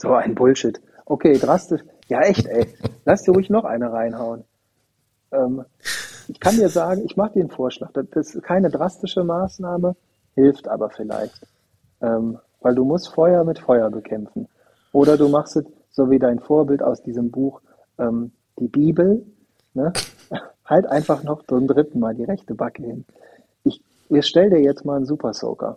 [0.00, 0.80] So ein Bullshit.
[1.04, 1.82] Okay, drastisch.
[2.08, 2.68] Ja, echt, ey.
[3.04, 4.44] Lass dir ruhig noch eine reinhauen.
[5.30, 5.62] Ähm,
[6.28, 7.90] ich kann dir sagen, ich mache dir einen Vorschlag.
[7.92, 9.94] Das ist keine drastische Maßnahme,
[10.36, 11.40] hilft aber vielleicht.
[12.00, 14.48] Ähm, weil du musst Feuer mit Feuer bekämpfen.
[14.92, 17.60] Oder du machst es so wie dein Vorbild aus diesem Buch,
[17.98, 19.26] ähm, die Bibel.
[19.74, 19.92] Ne?
[20.64, 23.04] Halt einfach noch zum dritten Mal die rechte Backe hin.
[23.64, 25.76] Ich, ich stell dir jetzt mal einen Super Soaker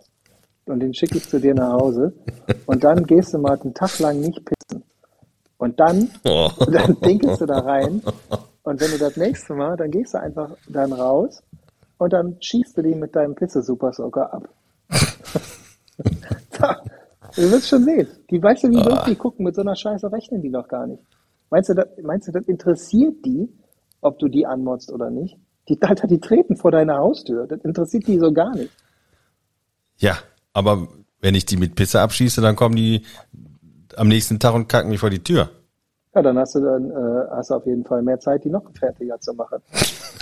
[0.66, 2.12] und den schicke ich zu dir nach Hause
[2.66, 4.84] und dann gehst du mal einen Tag lang nicht pissen.
[5.58, 6.48] Und dann, oh.
[6.72, 8.02] dann pinkelst du da rein
[8.62, 11.42] und wenn du das nächste Mal, dann gehst du einfach dann raus
[12.00, 14.48] und dann schießt du die mit deinem Pisse-Super-Soaker ab.
[17.36, 18.08] du wirst schon sehen.
[18.30, 19.04] Die weißt du, wie oh.
[19.06, 21.02] die gucken, mit so einer Scheiße rechnen die doch gar nicht.
[21.50, 23.50] Meinst du, das, meinst du, das interessiert die,
[24.00, 25.36] ob du die anmotzt oder nicht?
[25.68, 27.46] Die, Alter, die treten vor deiner Haustür.
[27.46, 28.72] Das interessiert die so gar nicht.
[29.98, 30.16] Ja,
[30.54, 30.88] aber
[31.20, 33.02] wenn ich die mit Pisse abschieße, dann kommen die
[33.96, 35.50] am nächsten Tag und kacken mich vor die Tür.
[36.14, 38.64] Ja, dann hast du dann äh, hast du auf jeden Fall mehr Zeit, die noch
[38.76, 39.62] fertiger zu machen.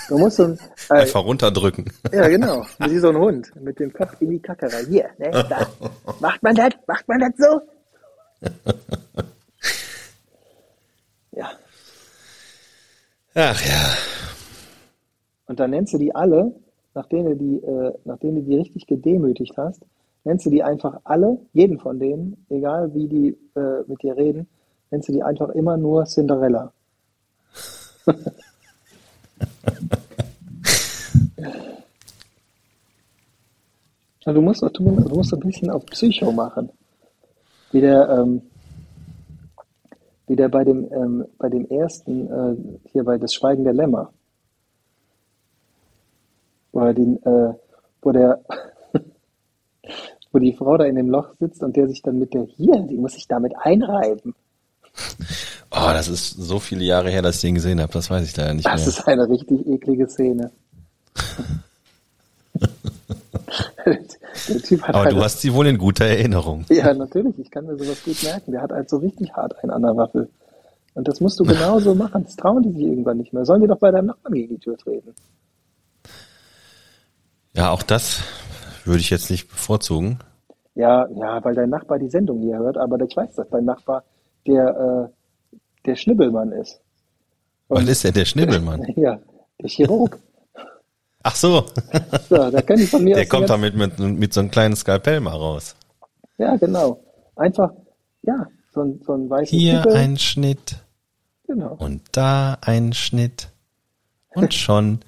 [0.08, 0.56] Du musst so äh,
[0.90, 1.86] einfach runterdrücken.
[2.12, 2.66] Ja, genau.
[2.80, 4.86] Wie so ein Hund mit dem Kopf in die Kacke rein.
[4.86, 5.66] Hier, ne, da.
[6.20, 6.70] Macht man das?
[6.86, 7.60] Macht man das so?
[11.32, 11.50] ja.
[13.34, 13.94] Ach ja.
[15.46, 16.54] Und dann nennst du die alle,
[16.94, 19.80] nachdem du die, äh, nachdem du die richtig gedemütigt hast,
[20.24, 24.48] nennst du die einfach alle, jeden von denen, egal wie die äh, mit dir reden,
[24.90, 26.72] nennst du die einfach immer nur Cinderella.
[34.24, 36.70] du musst, du, musst ein bisschen auf Psycho machen.
[37.72, 38.42] Wie der, ähm,
[40.26, 42.56] wie der bei dem, ähm, bei dem ersten, äh,
[42.92, 44.12] hier bei Das Schweigen der Lämmer.
[46.72, 47.54] Wo den, äh,
[48.02, 48.40] wo der
[50.32, 52.80] wo die Frau da in dem Loch sitzt und der sich dann mit der hier,
[52.82, 54.34] die muss sich damit einreiben.
[55.70, 57.92] Oh, das ist so viele Jahre her, dass ich den gesehen habe.
[57.92, 58.86] Das weiß ich leider nicht das mehr.
[58.86, 60.50] Das ist eine richtig eklige Szene.
[64.82, 66.64] Aber halt du hast sie wohl in guter Erinnerung.
[66.68, 67.38] Ja, natürlich.
[67.38, 68.52] Ich kann mir sowas gut merken.
[68.52, 70.28] Der hat halt so richtig hart einen an der Waffel.
[70.94, 72.24] Und das musst du genauso machen.
[72.24, 73.44] Das trauen die sich irgendwann nicht mehr.
[73.44, 75.14] Sollen die doch bei deinem Nachbarn gegen die Tür treten.
[77.52, 78.20] Ja, auch das
[78.84, 80.18] würde ich jetzt nicht bevorzugen.
[80.74, 84.04] Ja, ja, weil dein Nachbar die Sendung hier hört, aber ich weiß, dass dein Nachbar
[84.48, 86.80] der, äh, der Schnibbelmann ist.
[87.68, 88.82] Und Was ist der, der Schnibbelmann?
[88.96, 89.20] ja,
[89.60, 90.18] der Chirurg.
[91.22, 91.66] Ach so.
[92.28, 95.20] so da kann ich von mir Der kommt damit mit, mit so einem kleinen Skalpell
[95.20, 95.76] mal raus.
[96.38, 97.00] Ja, genau.
[97.36, 97.72] Einfach,
[98.22, 99.96] ja, so ein, so ein weißes Hier Titel.
[99.96, 100.76] ein Schnitt.
[101.46, 101.74] Genau.
[101.78, 103.48] Und da ein Schnitt.
[104.34, 105.00] Und schon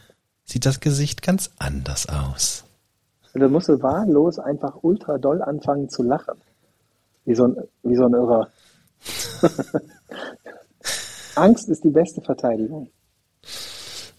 [0.44, 2.64] sieht das Gesicht ganz anders aus.
[3.32, 6.34] Und dann musst du wahllos einfach ultra doll anfangen zu lachen.
[7.24, 8.48] Wie so ein, wie so ein Irrer.
[11.34, 12.90] Angst ist die beste Verteidigung.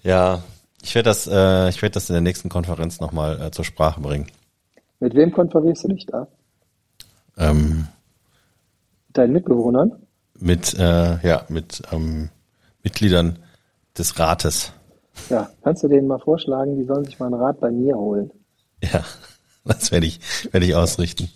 [0.03, 0.41] Ja,
[0.81, 4.01] ich werde das, äh, ich werde das in der nächsten Konferenz nochmal äh, zur Sprache
[4.01, 4.27] bringen.
[4.99, 6.27] Mit wem konferierst du dich da?
[7.37, 7.87] Ähm,
[9.13, 9.93] deinen Mitbewohnern?
[10.39, 12.29] Mit, äh, ja, mit ähm,
[12.83, 13.39] Mitgliedern
[13.97, 14.71] des Rates.
[15.29, 18.31] Ja, kannst du denen mal vorschlagen, die sollen sich mal einen Rat bei mir holen.
[18.81, 19.03] Ja,
[19.65, 20.19] das werde ich,
[20.51, 21.29] werde ich ausrichten.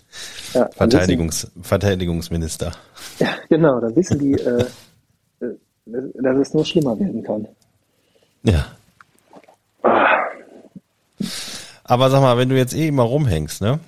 [0.53, 2.71] Ja, Verteidigungs, Verteidigungsminister.
[3.19, 4.65] Ja, genau, da wissen die, äh,
[5.39, 5.57] äh,
[6.15, 7.47] dass es nur schlimmer werden kann.
[8.43, 8.65] Ja.
[11.83, 13.79] Aber sag mal, wenn du jetzt eh immer rumhängst, ne?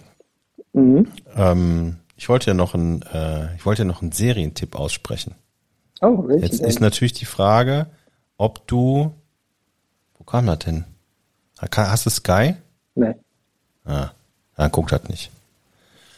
[0.74, 1.08] Mhm.
[1.36, 5.36] Ähm, ich wollte ja noch ein, äh, ich wollte ja noch einen Serientipp aussprechen.
[6.02, 6.68] Oh, welchen Jetzt denn?
[6.68, 7.88] ist natürlich die Frage,
[8.38, 9.12] ob du,
[10.18, 10.86] wo kam das denn?
[11.60, 12.56] Hast du Sky?
[12.94, 13.16] Nee.
[13.84, 14.12] Ah,
[14.56, 15.32] dann guckt das nicht.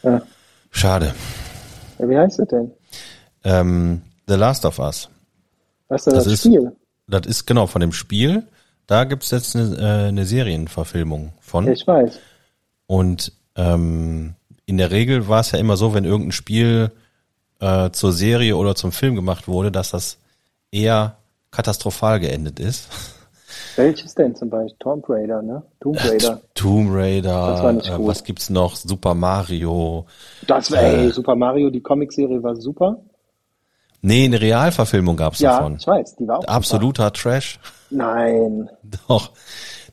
[0.03, 0.21] Ja.
[0.71, 1.13] Schade.
[1.97, 2.71] Ja, wie heißt das denn?
[3.43, 5.09] Ähm, The Last of Us.
[5.87, 6.63] Was ist das, das Spiel?
[6.63, 6.73] Ist,
[7.07, 8.43] das ist genau von dem Spiel.
[8.87, 11.67] Da gibt's jetzt eine, äh, eine Serienverfilmung von.
[11.67, 12.19] Ich weiß.
[12.87, 16.91] Und ähm, in der Regel war es ja immer so, wenn irgendein Spiel
[17.59, 20.17] äh, zur Serie oder zum Film gemacht wurde, dass das
[20.71, 21.17] eher
[21.51, 22.87] katastrophal geendet ist.
[23.75, 24.77] Welches denn zum Beispiel?
[24.79, 25.63] Tomb Raider, ne?
[25.79, 26.41] Tomb Raider.
[26.53, 27.47] Tomb Raider.
[27.51, 28.75] Das war nicht äh, was gibt's noch?
[28.75, 30.05] Super Mario.
[30.47, 32.97] Das war, äh, ey, Super Mario, die Comicserie war super.
[34.01, 35.73] Nee, eine Realverfilmung gab's ja, davon.
[35.73, 37.13] Ja, ich weiß, die war auch Absoluter super.
[37.13, 37.59] Trash.
[37.89, 38.69] Nein.
[39.07, 39.31] Doch.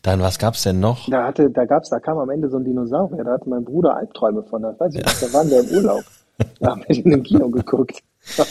[0.03, 1.11] Dann, was gab's denn noch?
[1.11, 3.97] Da hatte, da gab's, da kam am Ende so ein Dinosaurier, da hatte mein Bruder
[3.97, 5.07] Albträume von, das weiß ich ja.
[5.07, 6.05] nicht, da waren wir im Urlaub.
[6.61, 8.03] Da haben wir in dem Kino geguckt.
[8.37, 8.51] das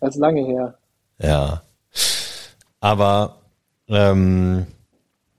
[0.00, 0.74] ist lange her.
[1.18, 1.62] Ja.
[2.78, 3.38] Aber,
[3.88, 4.66] ähm,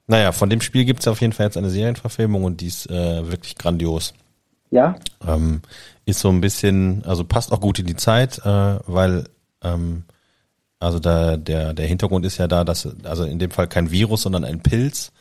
[0.06, 3.32] naja, von dem Spiel gibt's auf jeden Fall jetzt eine Serienverfilmung und die ist äh,
[3.32, 4.13] wirklich grandios.
[4.71, 4.95] Ja.
[5.25, 5.62] Ähm,
[6.06, 9.23] ist so ein bisschen, also passt auch gut in die Zeit, äh, weil
[9.63, 10.04] ähm,
[10.80, 14.24] also da, der, der Hintergrund ist ja da, dass, also in dem Fall kein Virus,
[14.24, 15.12] sondern ein Pilz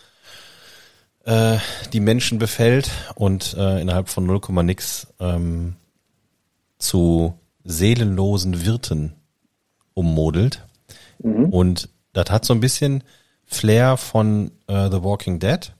[1.24, 1.58] äh,
[1.92, 5.76] die Menschen befällt und äh, innerhalb von 0, nix ähm,
[6.78, 9.14] zu seelenlosen Wirten
[9.94, 10.62] ummodelt.
[11.22, 11.46] Mhm.
[11.46, 13.02] Und das hat so ein bisschen
[13.46, 15.72] Flair von äh, The Walking Dead,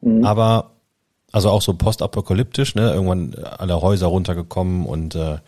[0.00, 0.24] mhm.
[0.24, 0.72] aber
[1.32, 2.92] also auch so postapokalyptisch, ne?
[2.92, 5.38] Irgendwann alle Häuser runtergekommen und äh,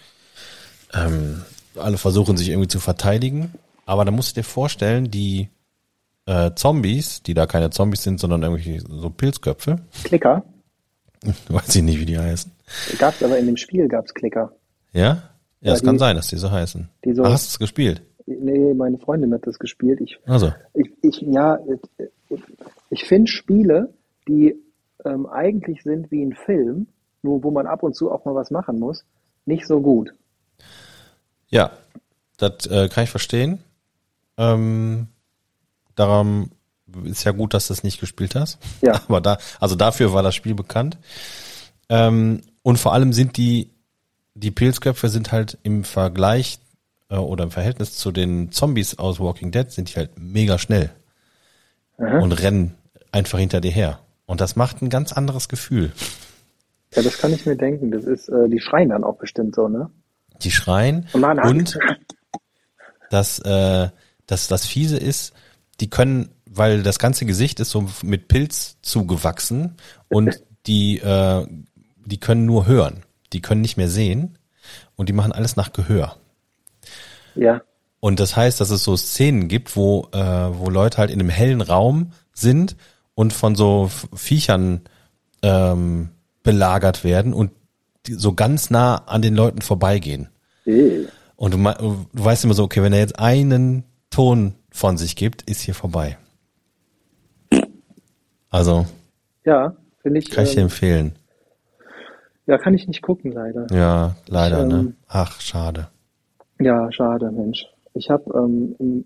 [0.93, 1.43] ähm,
[1.81, 3.53] alle versuchen sich irgendwie zu verteidigen.
[3.87, 5.49] Aber da musst du dir vorstellen, die
[6.27, 9.77] äh, Zombies, die da keine Zombies sind, sondern irgendwelche so Pilzköpfe.
[10.05, 10.45] Klicker?
[11.49, 12.53] Weiß ich nicht, wie die heißen.
[12.99, 14.53] Gab's aber in dem Spiel gab's Klicker.
[14.93, 15.23] Ja?
[15.61, 16.89] Ja, es kann sein, dass die so heißen.
[17.05, 18.03] Die so, ah, hast du es gespielt?
[18.27, 20.01] Nee, meine Freundin hat das gespielt.
[20.01, 20.53] Ich, also.
[20.73, 21.59] ich, ich ja,
[22.89, 23.93] ich finde Spiele,
[24.27, 24.57] die
[25.05, 26.87] ähm, eigentlich sind wie ein Film,
[27.23, 29.05] nur wo man ab und zu auch mal was machen muss,
[29.45, 30.15] nicht so gut.
[31.51, 31.73] Ja,
[32.37, 33.59] das äh, kann ich verstehen.
[34.37, 35.09] Ähm,
[35.95, 36.51] daran
[37.05, 38.59] ist ja gut, dass du es nicht gespielt hast.
[38.81, 39.01] Ja.
[39.09, 40.99] Aber da, also dafür war das Spiel bekannt.
[41.89, 43.71] Ähm, und vor allem sind die,
[44.35, 46.61] die Pilzköpfe sind halt im Vergleich
[47.11, 50.91] äh, oder im Verhältnis zu den Zombies aus Walking Dead sind die halt mega schnell.
[51.99, 52.19] Aha.
[52.19, 52.75] Und rennen
[53.13, 53.99] einfach hinter dir her.
[54.25, 55.93] Und das macht ein ganz anderes Gefühl.
[56.95, 57.91] Ja, das kann ich mir denken.
[57.91, 59.91] Das ist, äh, die schreien dann auch bestimmt so, ne?
[60.43, 61.79] Die schreien und, und
[63.11, 63.89] das, äh,
[64.27, 65.35] das, das Fiese ist,
[65.81, 69.77] die können, weil das ganze Gesicht ist so mit Pilz zugewachsen
[70.09, 71.47] und die, äh,
[72.07, 73.05] die können nur hören.
[73.33, 74.39] Die können nicht mehr sehen
[74.97, 76.17] und die machen alles nach Gehör.
[77.35, 77.63] Ja.
[78.01, 81.29] Und das heißt, dass es so Szenen gibt, wo, äh, wo Leute halt in einem
[81.29, 82.77] hellen Raum sind
[83.15, 84.83] und von so Viechern
[85.43, 86.11] ähm,
[86.43, 87.51] belagert werden und
[88.07, 90.29] so ganz nah an den Leuten vorbeigehen.
[91.37, 95.43] Und du, du weißt immer so, okay, wenn er jetzt einen Ton von sich gibt,
[95.43, 96.19] ist hier vorbei.
[98.51, 98.87] Also.
[99.45, 100.31] Ja, finde ich.
[100.31, 101.13] Kann ich dir ähm, empfehlen.
[102.47, 103.67] Ja, kann ich nicht gucken, leider.
[103.71, 104.79] Ja, leider, ich, ne?
[104.81, 104.97] ähm?
[105.07, 105.89] Ach, schade.
[106.59, 107.67] Ja, schade, Mensch.
[107.95, 109.05] Ich habe, ähm,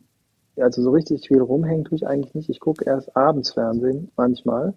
[0.57, 2.48] also so richtig viel rumhängen tue ich eigentlich nicht.
[2.48, 4.74] Ich gucke erst abends Fernsehen, manchmal.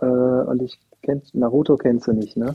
[0.00, 2.54] Äh, und ich kenn, Naruto kennst du nicht, ne?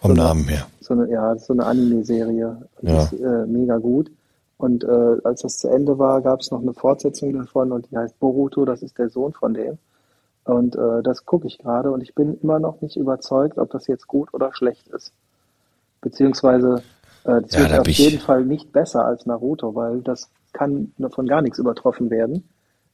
[0.00, 0.66] Vom so Namen her.
[0.80, 2.68] So eine, ja, so eine Anime-Serie.
[2.82, 3.02] Ja.
[3.02, 4.10] ist äh, mega gut.
[4.56, 7.96] Und äh, als das zu Ende war, gab es noch eine Fortsetzung davon und die
[7.96, 9.78] heißt Boruto, das ist der Sohn von dem.
[10.44, 13.86] Und äh, das gucke ich gerade und ich bin immer noch nicht überzeugt, ob das
[13.86, 15.12] jetzt gut oder schlecht ist.
[16.00, 16.82] Beziehungsweise
[17.24, 21.26] äh, das ja, wird auf jeden Fall nicht besser als Naruto, weil das kann von
[21.26, 22.48] gar nichts übertroffen werden.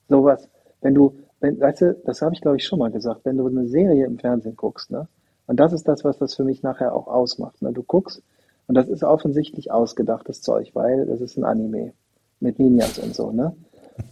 [0.08, 0.48] Sowas,
[0.82, 3.46] wenn du, wenn, weißt du, das habe ich glaube ich schon mal gesagt, wenn du
[3.46, 5.06] eine Serie im Fernsehen guckst, ne?
[5.46, 7.60] Und das ist das, was das für mich nachher auch ausmacht.
[7.62, 7.72] Ne?
[7.72, 8.22] Du guckst,
[8.66, 11.92] und das ist offensichtlich ausgedachtes Zeug, weil das ist ein Anime
[12.40, 13.54] mit Ninjas und so, ne?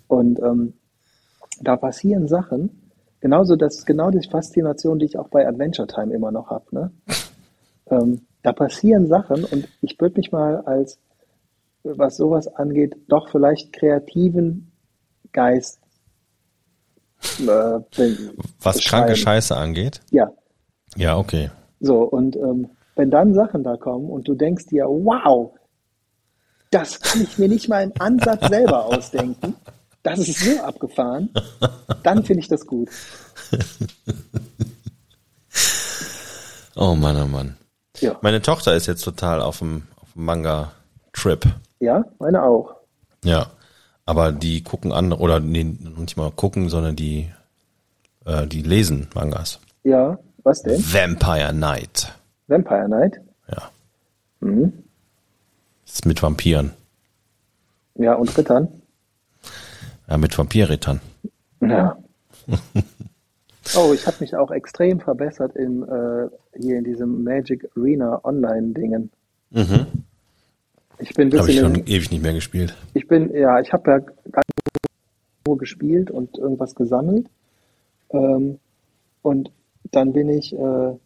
[0.08, 0.74] Und ähm,
[1.60, 6.14] da passieren Sachen, genauso das ist genau die Faszination, die ich auch bei Adventure Time
[6.14, 6.92] immer noch habe, ne?
[7.86, 10.98] Ähm, da passieren Sachen und ich würde mich mal als,
[11.82, 14.72] was sowas angeht, doch vielleicht kreativen
[15.32, 15.80] Geist
[17.40, 17.80] äh,
[18.60, 20.00] Was kranke Scheiße angeht?
[20.10, 20.32] Ja.
[20.96, 21.50] Ja, okay.
[21.80, 25.52] So, und ähm, wenn dann Sachen da kommen und du denkst dir, wow,
[26.70, 29.54] das kann ich mir nicht mal im Ansatz selber ausdenken,
[30.02, 31.30] das ist so abgefahren,
[32.02, 32.88] dann finde ich das gut.
[36.74, 37.56] Oh Mann, oh Mann.
[38.00, 38.18] Ja.
[38.22, 41.46] Meine Tochter ist jetzt total auf dem, auf dem Manga-Trip.
[41.80, 42.74] Ja, meine auch.
[43.24, 43.50] Ja,
[44.06, 47.30] aber die gucken andere, oder nee, nicht mal gucken, sondern die,
[48.24, 49.60] äh, die lesen Mangas.
[49.84, 50.80] Ja, was denn?
[50.80, 52.12] Vampire Night.
[52.48, 53.20] Vampire Night?
[53.48, 53.70] Ja.
[54.40, 54.72] Mhm.
[55.84, 56.72] Das ist mit Vampiren.
[57.94, 58.68] Ja, und Rittern?
[60.08, 61.00] Ja, mit Vampirrittern.
[61.60, 61.96] Ja.
[63.76, 66.28] oh, ich habe mich auch extrem verbessert im, äh,
[66.58, 69.10] hier in diesem Magic Arena Online-Dingen.
[69.50, 69.86] Mhm.
[70.98, 72.76] Ich bin Habe ich schon in, ewig nicht mehr gespielt.
[72.94, 73.98] Ich bin, ja, ich habe ja
[74.30, 74.42] gar
[75.46, 77.26] nur gespielt und irgendwas gesammelt.
[78.10, 78.58] Ähm,
[79.22, 79.50] und
[79.92, 80.96] dann bin ich äh,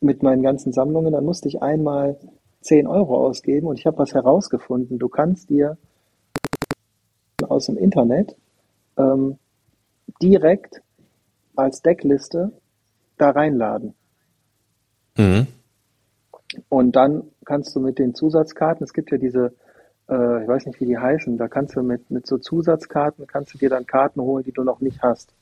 [0.00, 2.16] mit meinen ganzen Sammlungen, dann musste ich einmal
[2.62, 4.98] 10 Euro ausgeben und ich habe was herausgefunden.
[4.98, 5.76] Du kannst dir
[7.42, 8.36] aus dem Internet
[8.96, 9.38] ähm,
[10.22, 10.82] direkt
[11.54, 12.52] als Deckliste
[13.18, 13.94] da reinladen.
[15.16, 15.46] Mhm.
[16.68, 19.52] Und dann kannst du mit den Zusatzkarten, es gibt ja diese,
[20.08, 23.54] äh, ich weiß nicht, wie die heißen, da kannst du mit, mit so Zusatzkarten, kannst
[23.54, 25.32] du dir dann Karten holen, die du noch nicht hast.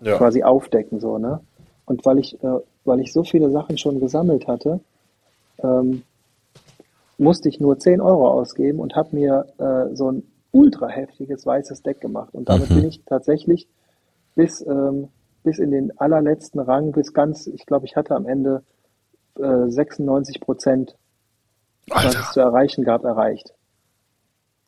[0.00, 0.16] Ja.
[0.16, 1.40] Quasi aufdecken, so, ne?
[1.88, 4.80] Und weil ich, äh, weil ich so viele Sachen schon gesammelt hatte,
[5.62, 6.02] ähm,
[7.16, 10.22] musste ich nur 10 Euro ausgeben und habe mir äh, so ein
[10.52, 12.34] ultra heftiges weißes Deck gemacht.
[12.34, 12.74] Und damit mhm.
[12.76, 13.68] bin ich tatsächlich
[14.34, 15.08] bis, ähm,
[15.42, 18.62] bis in den allerletzten Rang, bis ganz, ich glaube, ich hatte am Ende
[19.38, 20.94] äh, 96 Prozent,
[21.88, 23.54] was es zu erreichen gab, erreicht.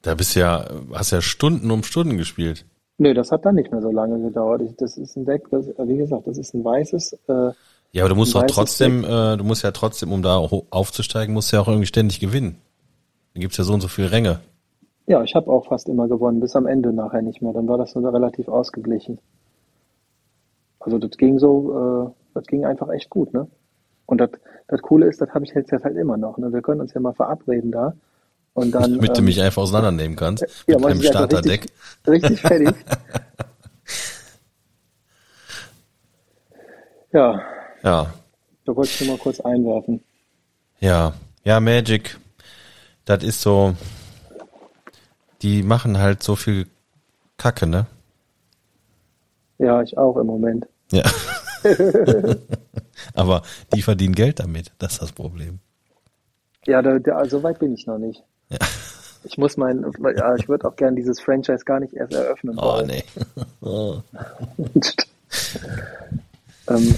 [0.00, 2.64] Da bist ja, hast ja Stunden um Stunden gespielt.
[3.00, 4.60] Nö, das hat dann nicht mehr so lange gedauert.
[4.60, 7.14] Ich, das ist ein Deck, das, wie gesagt, das ist ein weißes.
[7.28, 7.52] Äh,
[7.92, 11.50] ja, aber du musst doch trotzdem, äh, du musst ja trotzdem, um da aufzusteigen, musst
[11.50, 12.58] du ja auch irgendwie ständig gewinnen.
[13.32, 14.40] Da gibt's ja so und so viele Ränge.
[15.06, 17.54] Ja, ich habe auch fast immer gewonnen, bis am Ende nachher nicht mehr.
[17.54, 19.18] Dann war das so relativ ausgeglichen.
[20.78, 21.72] Also das ging so,
[22.04, 23.48] äh, das ging einfach echt gut, ne?
[24.04, 24.28] Und das,
[24.68, 26.36] das Coole ist, das habe ich jetzt halt immer noch.
[26.36, 26.52] Ne?
[26.52, 27.94] Wir können uns ja mal verabreden da.
[28.52, 30.44] Und dann, Damit ähm, du mich einfach auseinandernehmen kannst.
[30.66, 31.66] Ja, mit einem Starterdeck.
[32.06, 32.74] Richtig, richtig fertig.
[37.12, 37.42] ja.
[37.82, 38.14] Ja.
[38.64, 40.02] Da wollte ich nur mal kurz einwerfen.
[40.80, 41.14] Ja.
[41.44, 42.18] Ja, Magic.
[43.04, 43.74] Das ist so.
[45.42, 46.66] Die machen halt so viel
[47.38, 47.86] Kacke, ne?
[49.58, 50.66] Ja, ich auch im Moment.
[50.92, 51.02] Ja.
[53.14, 53.42] Aber
[53.74, 54.72] die verdienen Geld damit.
[54.78, 55.60] Das ist das Problem.
[56.66, 58.22] Ja, da, da, so weit bin ich noch nicht.
[58.50, 58.58] Ja.
[59.24, 59.84] Ich muss mein,
[60.16, 62.56] ja, ich würde auch gern dieses Franchise gar nicht erst eröffnen.
[62.58, 62.86] Oh, wollen.
[62.86, 63.04] nee.
[63.60, 63.98] Oh.
[66.68, 66.94] ähm,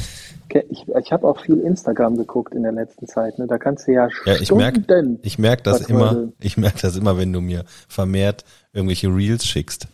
[0.68, 3.38] ich ich habe auch viel Instagram geguckt in der letzten Zeit.
[3.38, 3.46] Ne?
[3.46, 6.28] Da kannst du ja, ja ich merke ich merk das immer.
[6.40, 9.88] Ich merke das immer, wenn du mir vermehrt irgendwelche Reels schickst.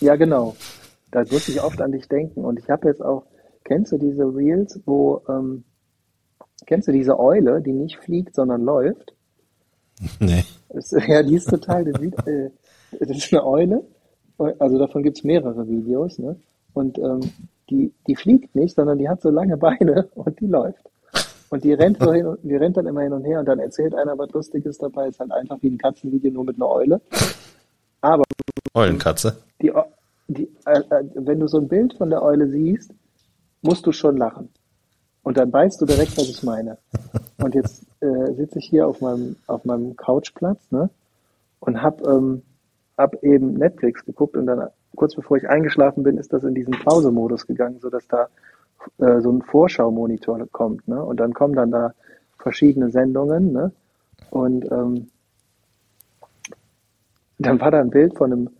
[0.00, 0.56] Ja, genau.
[1.10, 2.44] Da muss ich oft an dich denken.
[2.44, 3.24] Und ich habe jetzt auch
[3.68, 5.64] Kennst du diese Reels, wo, ähm,
[6.66, 9.12] kennst du diese Eule, die nicht fliegt, sondern läuft?
[10.20, 10.44] Nee.
[10.70, 12.50] Das, ja, die ist total, äh,
[13.00, 13.84] das ist eine Eule,
[14.58, 16.36] also davon gibt's mehrere Videos, ne?
[16.74, 17.20] Und ähm,
[17.70, 20.90] die, die fliegt nicht, sondern die hat so lange Beine und die läuft.
[21.50, 23.58] Und die rennt so hin und die rennt dann immer hin und her und dann
[23.58, 25.08] erzählt einer was Lustiges dabei.
[25.08, 27.00] Ist halt einfach wie ein Katzenvideo nur mit einer Eule.
[28.02, 28.24] Aber
[28.74, 29.38] Eulenkatze.
[29.62, 29.72] Die,
[30.28, 32.92] die, äh, äh, wenn du so ein Bild von der Eule siehst,
[33.62, 34.50] musst du schon lachen.
[35.28, 36.78] Und dann weißt du direkt, was ich meine.
[37.36, 40.88] Und jetzt äh, sitze ich hier auf meinem, auf meinem Couchplatz ne?
[41.60, 42.40] und hab, ähm,
[42.96, 46.72] hab eben Netflix geguckt und dann kurz bevor ich eingeschlafen bin, ist das in diesen
[46.72, 48.28] Pause-Modus gegangen, sodass da
[48.96, 50.88] äh, so ein Vorschau-Monitor kommt.
[50.88, 51.04] Ne?
[51.04, 51.92] Und dann kommen dann da
[52.38, 53.52] verschiedene Sendungen.
[53.52, 53.70] Ne?
[54.30, 55.08] Und ähm,
[57.38, 58.50] dann war da ein Bild von einem,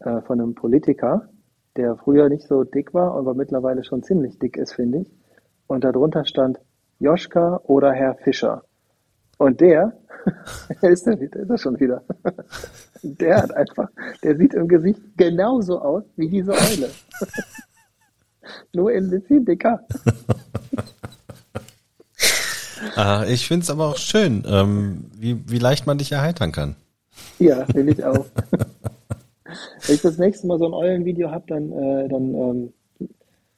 [0.00, 1.28] äh, von einem Politiker
[1.76, 5.10] der früher nicht so dick war, aber mittlerweile schon ziemlich dick ist, finde ich.
[5.66, 6.58] Und darunter stand
[6.98, 8.62] Joschka oder Herr Fischer.
[9.38, 9.92] Und der,
[10.82, 12.02] ist der, ist er schon wieder.
[13.06, 13.90] Der hat einfach,
[14.22, 16.88] der sieht im Gesicht genauso aus wie diese Eule.
[18.72, 19.78] Nur ein bisschen dicker.
[22.96, 26.76] ah, ich finde es aber auch schön, ähm, wie, wie leicht man dich erheitern kann.
[27.38, 28.24] Ja, will ich auch.
[29.86, 32.72] Wenn ich das nächste Mal so ein Eulenvideo habe, dann, äh, dann ähm,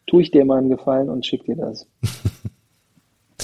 [0.06, 1.86] tue ich dir mal einen Gefallen und schick dir das.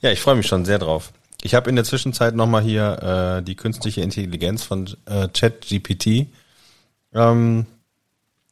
[0.00, 1.12] ja, ich freue mich schon sehr drauf.
[1.42, 6.28] Ich habe in der Zwischenzeit nochmal hier äh, die künstliche Intelligenz von äh, ChatGPT
[7.12, 7.66] ähm,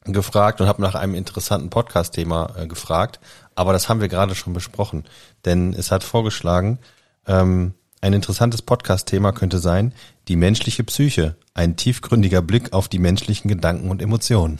[0.04, 3.18] gefragt und habe nach einem interessanten Podcast-Thema äh, gefragt.
[3.54, 5.04] Aber das haben wir gerade schon besprochen.
[5.44, 6.78] Denn es hat vorgeschlagen,
[7.26, 9.94] ähm, ein interessantes Podcast-Thema könnte sein,
[10.28, 14.58] die menschliche Psyche, ein tiefgründiger Blick auf die menschlichen Gedanken und Emotionen.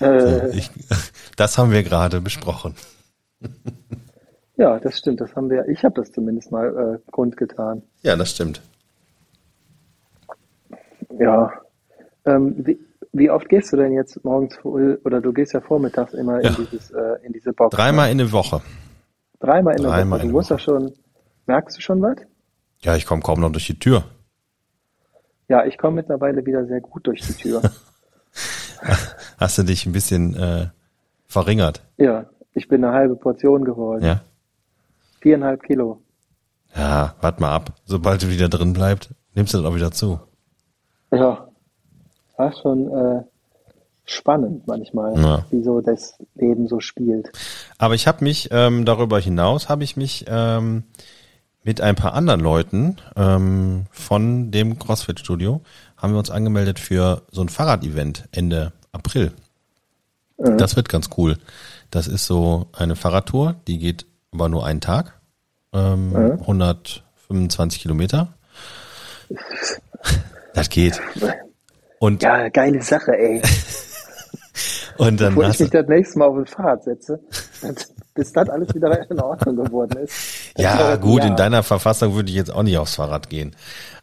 [0.00, 0.56] Äh.
[0.56, 0.70] Ich,
[1.36, 2.74] das haben wir gerade besprochen.
[4.56, 5.20] Ja, das stimmt.
[5.20, 5.68] Das haben wir.
[5.68, 7.82] Ich habe das zumindest mal äh, kundgetan.
[8.02, 8.62] Ja, das stimmt.
[11.18, 11.52] Ja.
[12.24, 12.78] Ähm, wie,
[13.12, 16.50] wie oft gehst du denn jetzt morgens früh oder du gehst ja vormittags immer ja.
[16.50, 17.76] in dieses äh, in diese Box?
[17.76, 18.62] Dreimal in der Woche.
[19.40, 20.20] Dreimal in der Woche.
[20.20, 20.92] Du musst ja schon.
[21.46, 22.16] Merkst du schon was?
[22.80, 24.04] Ja, ich komme kaum noch durch die Tür.
[25.48, 27.62] Ja, ich komme mittlerweile wieder sehr gut durch die Tür.
[29.38, 30.68] Hast du dich ein bisschen äh,
[31.26, 31.82] verringert?
[31.98, 34.04] Ja, ich bin eine halbe Portion geworden.
[34.04, 34.20] Ja.
[35.20, 36.00] Viereinhalb Kilo.
[36.74, 37.74] Ja, warte mal ab.
[37.84, 40.20] Sobald du wieder drin bleibst, nimmst du das auch wieder zu.
[41.10, 41.48] Ja,
[42.36, 43.22] war schon äh,
[44.04, 45.44] spannend manchmal, ja.
[45.50, 47.30] wie so das Leben so spielt.
[47.78, 50.84] Aber ich habe mich ähm, darüber hinaus, habe ich mich ähm,
[51.62, 55.62] mit ein paar anderen Leuten ähm, von dem CrossFit-Studio
[55.96, 59.32] haben wir uns angemeldet für so ein Fahrrad-Event Ende April.
[60.38, 60.58] Mhm.
[60.58, 61.38] Das wird ganz cool.
[61.90, 65.20] Das ist so eine Fahrradtour, die geht aber nur einen Tag.
[65.72, 66.40] Ähm, mhm.
[66.40, 68.34] 125 Kilometer.
[70.54, 70.98] Das geht.
[71.98, 73.42] Und ja, geile Sache, ey.
[74.96, 77.20] Und dann Bevor ich mich das nächste Mal auf ein Fahrrad setze,
[78.14, 80.54] bis das alles wieder in Ordnung geworden ist.
[80.56, 83.54] Ja, gut, in deiner Verfassung würde ich jetzt auch nicht aufs Fahrrad gehen.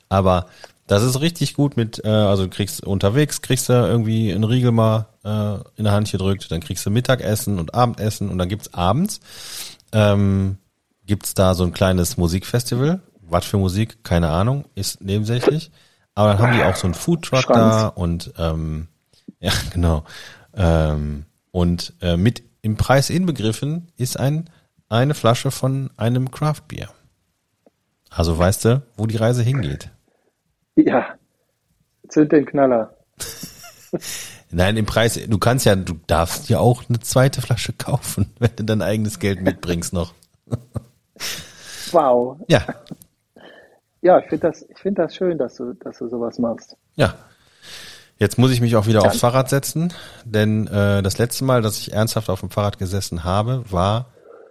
[0.10, 0.46] Aber
[0.88, 4.72] das ist richtig gut mit, äh, also du kriegst unterwegs, kriegst du irgendwie einen Riegel
[4.72, 8.74] mal äh, in der Hand gedrückt, dann kriegst du Mittagessen und Abendessen und dann gibt's
[8.74, 9.20] abends,
[9.92, 10.58] ähm,
[11.06, 13.02] gibt's da so ein kleines Musikfestival.
[13.22, 15.72] Was für Musik, keine Ahnung, ist nebensächlich.
[16.14, 18.88] Aber dann haben die auch so einen Foodtruck da und ähm,
[19.40, 20.04] ja, genau.
[20.56, 24.50] Ähm, und äh, mit im Preis inbegriffen ist ein
[24.90, 26.90] eine Flasche von einem Craft Beer.
[28.10, 29.90] Also weißt du, wo die Reise hingeht.
[30.76, 31.16] Ja,
[32.08, 32.96] zünd den Knaller.
[34.52, 38.56] Nein, im Preis, du kannst ja, du darfst ja auch eine zweite Flasche kaufen, wenn
[38.56, 40.14] du dein eigenes Geld mitbringst noch.
[41.92, 42.40] Wow.
[42.48, 42.66] Ja.
[44.02, 46.76] Ja, ich finde das, ich finde das schön, dass du, dass du sowas machst.
[46.96, 47.14] Ja.
[48.18, 49.10] Jetzt muss ich mich auch wieder Dann.
[49.10, 49.94] aufs Fahrrad setzen,
[50.26, 54.08] denn äh, das letzte Mal, dass ich ernsthaft auf dem Fahrrad gesessen habe, war,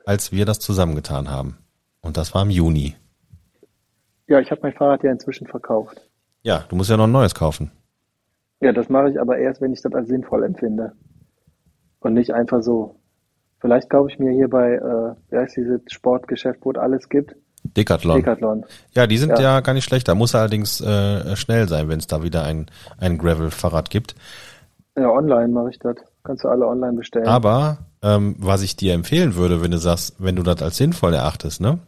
[0.06, 1.58] als wir das zusammengetan haben.
[2.00, 2.94] Und das war im Juni.
[4.28, 6.00] Ja, ich habe mein Fahrrad ja inzwischen verkauft.
[6.42, 7.70] Ja, du musst ja noch ein neues kaufen.
[8.60, 10.92] Ja, das mache ich aber erst, wenn ich das als sinnvoll empfinde.
[12.00, 12.96] Und nicht einfach so.
[13.60, 17.36] Vielleicht kaufe ich mir hier bei, äh, wie heißt dieses Sportgeschäft, wo es alles gibt,
[17.64, 18.16] Decathlon.
[18.16, 18.64] Decathlon.
[18.94, 19.40] Ja, die sind ja.
[19.40, 20.08] ja gar nicht schlecht.
[20.08, 22.66] Da muss allerdings äh, schnell sein, wenn es da wieder ein,
[22.98, 24.14] ein Gravel-Fahrrad gibt.
[24.96, 25.96] Ja, online mache ich das.
[26.24, 27.26] Kannst du alle online bestellen.
[27.26, 31.14] Aber ähm, was ich dir empfehlen würde, wenn du sagst, wenn du das als sinnvoll
[31.14, 31.78] erachtest, ne?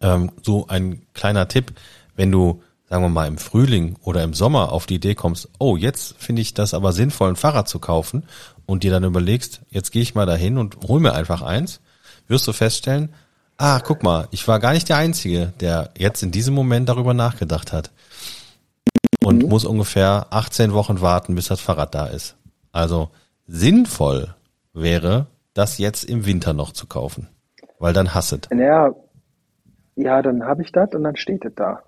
[0.00, 1.72] Ähm, so ein kleiner Tipp,
[2.16, 2.62] wenn du,
[2.92, 6.42] sagen wir mal, im Frühling oder im Sommer auf die Idee kommst, oh, jetzt finde
[6.42, 8.24] ich das aber sinnvoll, ein Fahrrad zu kaufen
[8.66, 11.80] und dir dann überlegst, jetzt gehe ich mal dahin und hol mir einfach eins,
[12.28, 13.14] wirst du feststellen,
[13.56, 17.14] ah, guck mal, ich war gar nicht der Einzige, der jetzt in diesem Moment darüber
[17.14, 17.90] nachgedacht hat.
[19.24, 19.48] Und mhm.
[19.48, 22.36] muss ungefähr 18 Wochen warten, bis das Fahrrad da ist.
[22.72, 23.08] Also
[23.46, 24.34] sinnvoll
[24.74, 27.28] wäre, das jetzt im Winter noch zu kaufen.
[27.78, 28.50] Weil dann hasset.
[28.54, 28.90] Ja,
[29.96, 31.82] ja dann habe ich das und dann steht es da.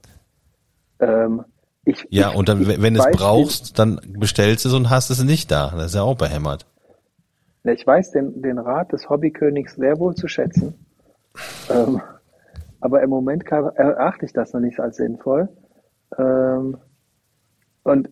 [1.01, 1.45] Ähm,
[1.85, 5.11] ich, ja, ich, und dann, wenn du es brauchst, dann bestellst du es und hast
[5.11, 5.71] es nicht da.
[5.75, 6.67] Das ist ja auch behämmert.
[7.65, 10.75] Ich weiß den, den Rat des Hobbykönigs sehr wohl zu schätzen.
[11.71, 12.01] Ähm,
[12.81, 15.49] aber im Moment erachte ich das noch nicht als sinnvoll.
[16.19, 16.77] Ähm,
[17.83, 18.11] und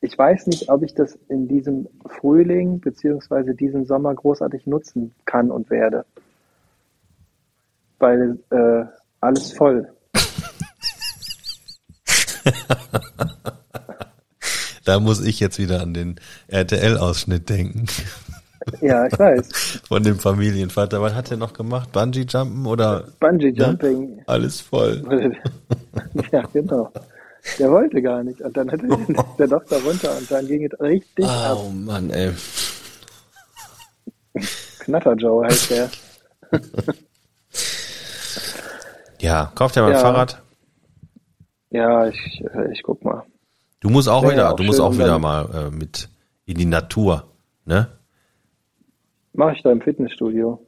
[0.00, 5.52] ich weiß nicht, ob ich das in diesem Frühling beziehungsweise diesen Sommer großartig nutzen kann
[5.52, 6.04] und werde.
[8.00, 8.84] Weil äh,
[9.20, 9.92] alles voll.
[14.84, 16.16] Da muss ich jetzt wieder an den
[16.48, 17.86] RTL-Ausschnitt denken.
[18.80, 19.80] Ja, ich weiß.
[19.88, 21.00] Von dem Familienvater.
[21.00, 21.92] Was hat er noch gemacht?
[21.92, 23.04] Bungee-Jumpen oder?
[23.20, 24.16] Bungee-Jumping.
[24.16, 24.22] Ne?
[24.26, 25.02] Alles voll.
[26.32, 26.92] ja, genau.
[27.58, 28.40] Der wollte gar nicht.
[28.40, 31.58] Und dann hat er der Doktor runter und dann ging es richtig oh, ab.
[31.60, 32.32] Oh Mann, ey.
[34.80, 35.90] Knatter Joe heißt der.
[39.20, 40.42] ja, kauft er mal ein Fahrrad?
[41.72, 43.24] Ja, ich, ich guck mal.
[43.80, 46.08] Du musst auch wieder, auch du musst auch wieder mal äh, mit
[46.44, 47.24] in die Natur,
[47.64, 47.88] ne?
[49.32, 50.64] Mache ich da im Fitnessstudio.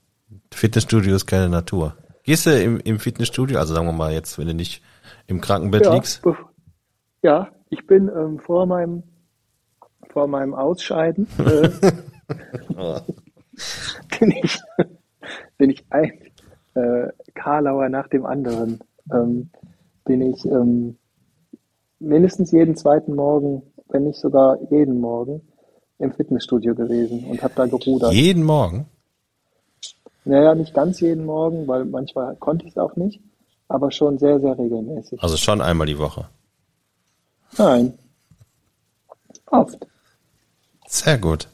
[0.51, 1.95] Fitnessstudio ist keine Natur.
[2.23, 4.83] Gehst du im, im Fitnessstudio, also sagen wir mal jetzt, wenn du nicht
[5.27, 6.23] im Krankenbett ja, liegst?
[7.23, 9.03] Ja, ich bin ähm, vor meinem
[10.09, 11.69] vor meinem Ausscheiden äh,
[14.19, 14.59] bin ich
[15.59, 16.13] bin ich ein
[16.75, 18.81] äh, Karlauer nach dem anderen.
[19.13, 19.51] Ähm,
[20.05, 20.97] bin ich ähm,
[21.99, 25.43] mindestens jeden zweiten Morgen, wenn nicht sogar jeden Morgen,
[25.99, 28.13] im Fitnessstudio gewesen und habe da gerudert.
[28.13, 28.87] Jeden Morgen?
[30.25, 33.21] Naja, nicht ganz jeden Morgen, weil manchmal konnte ich es auch nicht,
[33.69, 35.23] aber schon sehr, sehr regelmäßig.
[35.23, 36.29] Also schon einmal die Woche?
[37.59, 37.99] Nein.
[39.47, 39.87] Oft.
[40.87, 41.49] Sehr gut.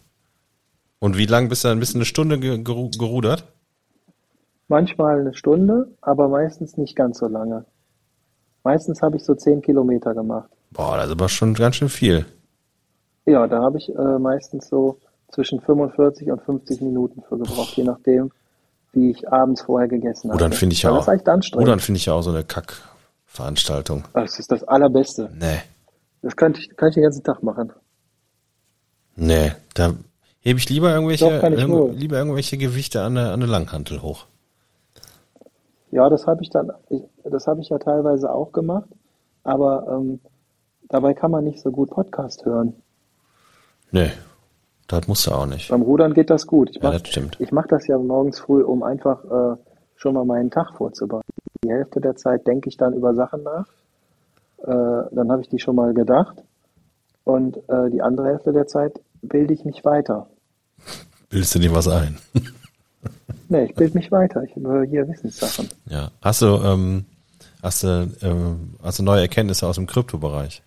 [1.00, 1.80] Und wie lang bist du dann?
[1.80, 3.44] Bist du eine Stunde gerudert?
[4.68, 7.64] Manchmal eine Stunde, aber meistens nicht ganz so lange.
[8.62, 10.50] Meistens habe ich so zehn Kilometer gemacht.
[10.70, 12.26] Boah, das ist aber schon ganz schön viel.
[13.26, 14.98] Ja, da habe ich äh, meistens so
[15.28, 18.30] zwischen 45 und 50 Minuten für gebraucht, je nachdem,
[18.92, 20.36] wie ich abends vorher gegessen habe.
[20.36, 21.06] Oh, dann finde ich ja auch.
[21.06, 24.04] Oh, dann finde ich ja auch so eine Kackveranstaltung.
[24.14, 25.30] Das ist das Allerbeste.
[25.38, 25.60] Nee.
[26.22, 27.72] Das könnte ich, kann ich den ganzen Tag machen.
[29.16, 29.94] Nee, da
[30.40, 34.26] hebe ich lieber irgendwelche, Doch, lieber irgendwelche Gewichte an der, an der Langhantel hoch.
[35.90, 38.88] Ja, das habe ich dann, ich, das habe ich ja teilweise auch gemacht,
[39.42, 40.20] aber ähm,
[40.88, 42.74] dabei kann man nicht so gut Podcast hören.
[43.90, 44.10] Nee,
[44.86, 45.70] das musst du auch nicht.
[45.70, 46.70] Beim Rudern geht das gut.
[46.70, 47.36] Ich mach, ja, das stimmt.
[47.40, 49.56] Ich mache das ja morgens früh, um einfach äh,
[49.96, 51.26] schon mal meinen Tag vorzubereiten.
[51.64, 53.66] Die Hälfte der Zeit denke ich dann über Sachen nach.
[54.58, 56.42] Äh, dann habe ich die schon mal gedacht.
[57.24, 60.28] Und äh, die andere Hälfte der Zeit bilde ich mich weiter.
[61.28, 62.18] Bildest du dir was ein?
[63.50, 64.42] nee, ich bilde mich weiter.
[64.42, 65.68] Ich höre hier Wissenssachen.
[65.86, 66.10] Ja.
[66.22, 67.04] Hast du, ähm,
[67.62, 70.62] hast du, ähm, hast du neue Erkenntnisse aus dem Kryptobereich?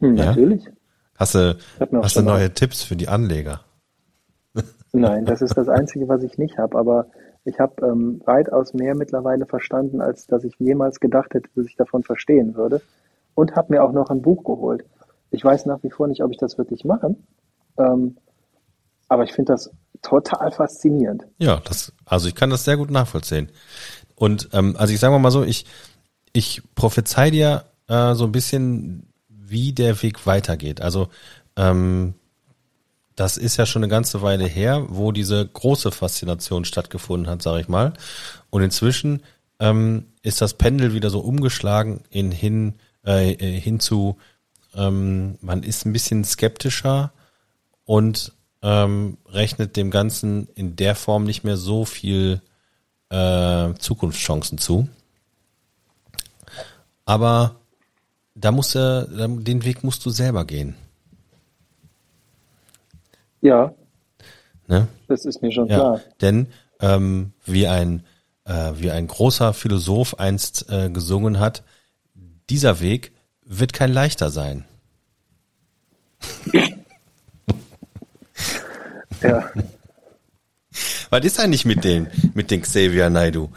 [0.00, 0.26] Hm, ja?
[0.26, 0.68] Natürlich.
[1.16, 2.50] Hast du, hast du neue mal.
[2.50, 3.60] Tipps für die Anleger?
[4.92, 6.78] Nein, das ist das Einzige, was ich nicht habe.
[6.78, 7.06] Aber
[7.44, 11.76] ich habe ähm, weitaus mehr mittlerweile verstanden, als dass ich jemals gedacht hätte, dass ich
[11.76, 12.80] davon verstehen würde.
[13.34, 14.84] Und habe mir auch noch ein Buch geholt.
[15.30, 17.16] Ich weiß nach wie vor nicht, ob ich das wirklich mache.
[17.78, 18.16] Ähm,
[19.14, 19.70] aber ich finde das
[20.02, 21.24] total faszinierend.
[21.38, 23.50] Ja, das, also ich kann das sehr gut nachvollziehen.
[24.14, 25.64] Und ähm, also ich sage mal so, ich,
[26.32, 30.80] ich prophezei dir äh, so ein bisschen wie der Weg weitergeht.
[30.80, 31.08] Also
[31.56, 32.14] ähm,
[33.16, 37.60] das ist ja schon eine ganze Weile her, wo diese große Faszination stattgefunden hat, sage
[37.60, 37.92] ich mal.
[38.50, 39.22] Und inzwischen
[39.60, 42.74] ähm, ist das Pendel wieder so umgeschlagen in hin
[43.06, 44.16] äh, äh, hin zu
[44.74, 47.12] ähm, man ist ein bisschen skeptischer
[47.84, 48.32] und
[48.64, 52.40] ähm, rechnet dem Ganzen in der Form nicht mehr so viel
[53.10, 54.88] äh, Zukunftschancen zu.
[57.04, 57.56] Aber
[58.34, 59.06] da musst du,
[59.42, 60.74] den Weg musst du selber gehen.
[63.42, 63.74] Ja.
[64.66, 64.88] Ne?
[65.08, 66.00] Das ist mir schon ja, klar.
[66.22, 66.46] Denn
[66.80, 68.02] ähm, wie ein
[68.46, 71.62] äh, wie ein großer Philosoph einst äh, gesungen hat,
[72.48, 73.12] dieser Weg
[73.44, 74.64] wird kein leichter sein.
[79.24, 79.50] ja.
[81.10, 83.50] Was ist eigentlich mit dem, mit dem Xavier Naidu?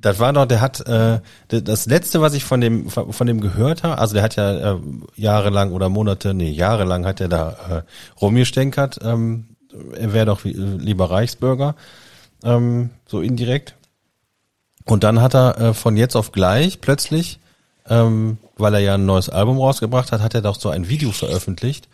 [0.00, 3.82] Das war doch, der hat äh, das letzte, was ich von dem von dem gehört
[3.82, 4.78] habe, also der hat ja äh,
[5.16, 9.56] jahrelang oder Monate, nee, jahrelang hat er da äh, rumgestänkert, ähm,
[9.98, 11.74] er wäre doch lieber Reichsbürger,
[12.44, 13.74] ähm, so indirekt.
[14.84, 17.40] Und dann hat er äh, von jetzt auf gleich plötzlich,
[17.88, 21.10] ähm, weil er ja ein neues Album rausgebracht hat, hat er doch so ein Video
[21.10, 21.88] veröffentlicht,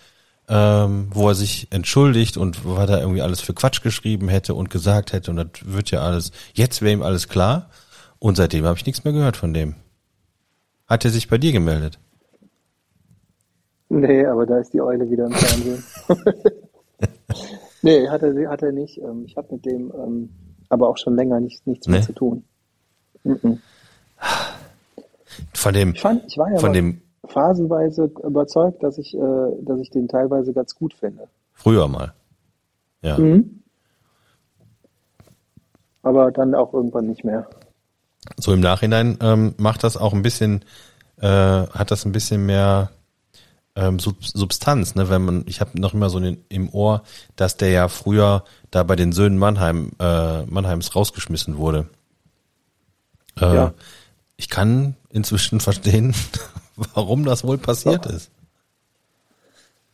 [0.48, 4.70] ähm, wo er sich entschuldigt und was er irgendwie alles für Quatsch geschrieben hätte und
[4.70, 7.70] gesagt hätte und das wird ja alles, jetzt wäre ihm alles klar.
[8.18, 9.74] Und seitdem habe ich nichts mehr gehört von dem.
[10.86, 11.98] Hat er sich bei dir gemeldet?
[13.88, 15.84] Nee, aber da ist die Eule wieder im Fernsehen.
[17.82, 18.98] nee, hat er, hat er nicht.
[18.98, 20.28] Ähm, ich habe mit dem ähm,
[20.72, 21.92] aber auch schon länger nicht, nichts nee.
[21.92, 22.44] mehr zu tun.
[25.52, 29.80] Von dem, ich, fand, ich war ja von dem phasenweise überzeugt, dass ich, äh, dass
[29.80, 31.28] ich den teilweise ganz gut finde.
[31.52, 32.12] Früher mal.
[33.02, 33.18] Ja.
[33.18, 33.62] Mhm.
[36.02, 37.46] Aber dann auch irgendwann nicht mehr
[38.36, 40.64] so im Nachhinein ähm, macht das auch ein bisschen,
[41.20, 42.90] äh, hat das ein bisschen mehr
[43.74, 45.08] ähm, Substanz, ne?
[45.08, 47.02] Wenn man, ich habe noch immer so in, im Ohr,
[47.36, 51.86] dass der ja früher da bei den Söhnen Mannheim, äh, Mannheims rausgeschmissen wurde.
[53.40, 53.74] Äh, ja.
[54.36, 56.14] Ich kann inzwischen verstehen,
[56.94, 58.12] warum das wohl passiert ja.
[58.12, 58.30] ist.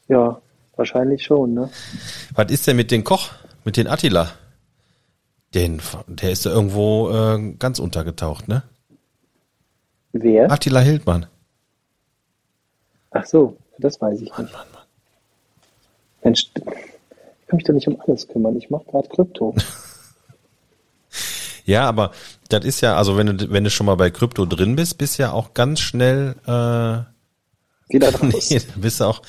[0.09, 0.41] Ja,
[0.77, 1.71] wahrscheinlich schon, ne?
[2.35, 3.31] Was ist denn mit dem Koch,
[3.65, 4.31] mit den Attila?
[5.55, 8.63] Den, der ist da irgendwo äh, ganz untergetaucht, ne?
[10.13, 10.51] Wer?
[10.51, 11.27] Attila Hildmann.
[13.11, 14.53] Ach so, das weiß ich Mann, nicht.
[14.55, 14.83] Mann, Mann.
[16.23, 16.63] Mensch, ich
[17.47, 18.57] kann mich doch nicht um alles kümmern.
[18.57, 19.55] Ich mache gerade Krypto.
[21.69, 22.13] ja, aber
[22.49, 25.19] das ist ja, also wenn du, wenn du schon mal bei Krypto drin bist, bist
[25.19, 28.51] ja auch ganz schnell äh, wieder raus.
[28.51, 29.21] Nee, bist auch,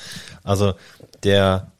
[0.42, 0.72] also
[1.22, 1.72] der,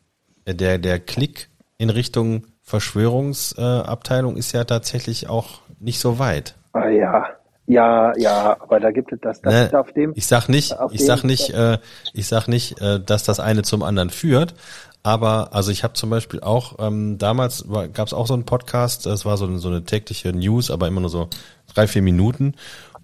[0.47, 1.49] der, der Klick
[1.79, 6.57] in Richtung Verschwörungsabteilung ist ja tatsächlich auch nicht so weit.
[6.75, 7.27] Ah ja,
[7.67, 10.13] ja, ja, aber da gibt es das, das ne, auf dem.
[10.15, 11.79] Ich sag nicht, ich sag nicht, äh,
[12.13, 14.55] ich sag nicht, äh, dass das eine zum anderen führt.
[15.03, 19.07] Aber also ich habe zum Beispiel auch ähm, damals gab es auch so einen Podcast,
[19.07, 21.29] das war so, so eine tägliche News, aber immer nur so
[21.73, 22.55] drei vier Minuten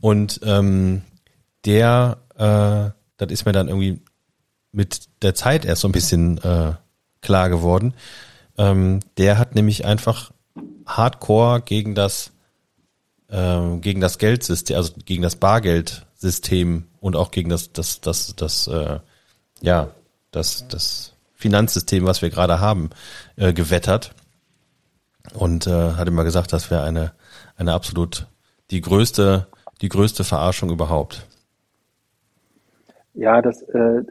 [0.00, 1.02] und ähm,
[1.64, 4.00] der, äh, das ist mir dann irgendwie
[4.72, 6.74] mit der Zeit erst so ein bisschen äh,
[7.22, 7.94] klar geworden.
[8.58, 10.32] Ähm, der hat nämlich einfach
[10.86, 12.32] Hardcore gegen das
[13.30, 18.68] ähm, gegen das Geldsystem, also gegen das Bargeldsystem und auch gegen das, das, das, das,
[18.68, 19.00] äh,
[19.60, 19.88] ja,
[20.30, 22.90] das, das Finanzsystem, was wir gerade haben,
[23.36, 24.14] äh, gewettert.
[25.34, 27.12] Und äh, hat immer gesagt, das wäre eine,
[27.56, 28.26] eine absolut
[28.70, 29.46] die größte,
[29.80, 31.26] die größte Verarschung überhaupt.
[33.14, 34.02] Ja, das, äh,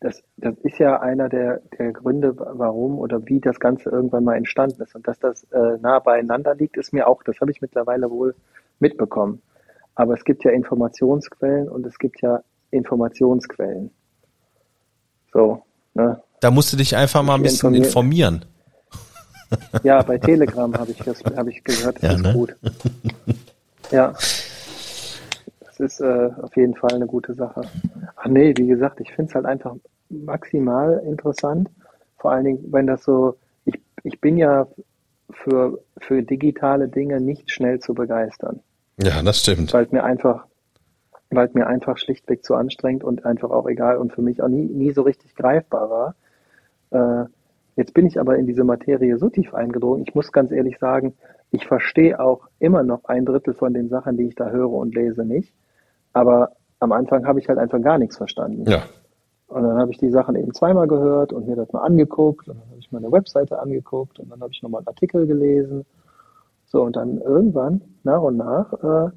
[0.00, 4.36] das, das ist ja einer der, der Gründe, warum oder wie das Ganze irgendwann mal
[4.36, 4.94] entstanden ist.
[4.94, 8.34] Und dass das äh, nah beieinander liegt, ist mir auch, das habe ich mittlerweile wohl
[8.78, 9.42] mitbekommen.
[9.94, 13.90] Aber es gibt ja Informationsquellen und es gibt ja Informationsquellen.
[15.32, 15.62] So,
[15.94, 16.22] ne?
[16.40, 18.44] Da musst du dich einfach mal ein bisschen informieren.
[19.82, 22.32] Ja, bei Telegram habe ich, das, hab ich gehört, das ja, ist ne?
[22.32, 22.56] gut.
[23.90, 24.12] Ja,
[25.64, 27.62] das ist äh, auf jeden Fall eine gute Sache.
[28.16, 29.74] Ach nee, wie gesagt, ich finde es halt einfach
[30.10, 31.70] maximal interessant.
[32.18, 34.66] Vor allen Dingen, wenn das so, ich, ich bin ja
[35.30, 38.60] für, für digitale Dinge nicht schnell zu begeistern.
[39.00, 39.72] Ja, das stimmt.
[39.72, 40.46] Weil mir einfach,
[41.30, 44.66] weil mir einfach schlichtweg zu anstrengend und einfach auch egal und für mich auch nie,
[44.66, 46.14] nie so richtig greifbar war.
[46.90, 47.24] Äh,
[47.76, 50.04] jetzt bin ich aber in diese Materie so tief eingedrungen.
[50.06, 51.14] Ich muss ganz ehrlich sagen,
[51.50, 54.94] ich verstehe auch immer noch ein Drittel von den Sachen, die ich da höre und
[54.94, 55.54] lese, nicht.
[56.12, 58.68] Aber am Anfang habe ich halt einfach gar nichts verstanden.
[58.68, 58.82] Ja.
[59.48, 62.58] Und dann habe ich die Sachen eben zweimal gehört und mir das mal angeguckt und
[62.58, 65.86] dann habe ich meine Webseite angeguckt und dann habe ich nochmal einen Artikel gelesen.
[66.66, 69.10] So, und dann irgendwann, nach und nach, äh,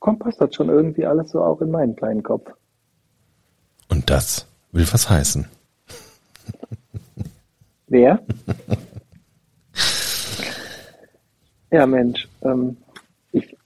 [0.00, 2.50] kommt, passt das schon irgendwie alles so auch in meinen kleinen Kopf.
[3.88, 5.46] Und das will was heißen.
[7.94, 8.18] Wer?
[11.70, 12.76] ja, Mensch, ähm,
[13.30, 13.56] ich,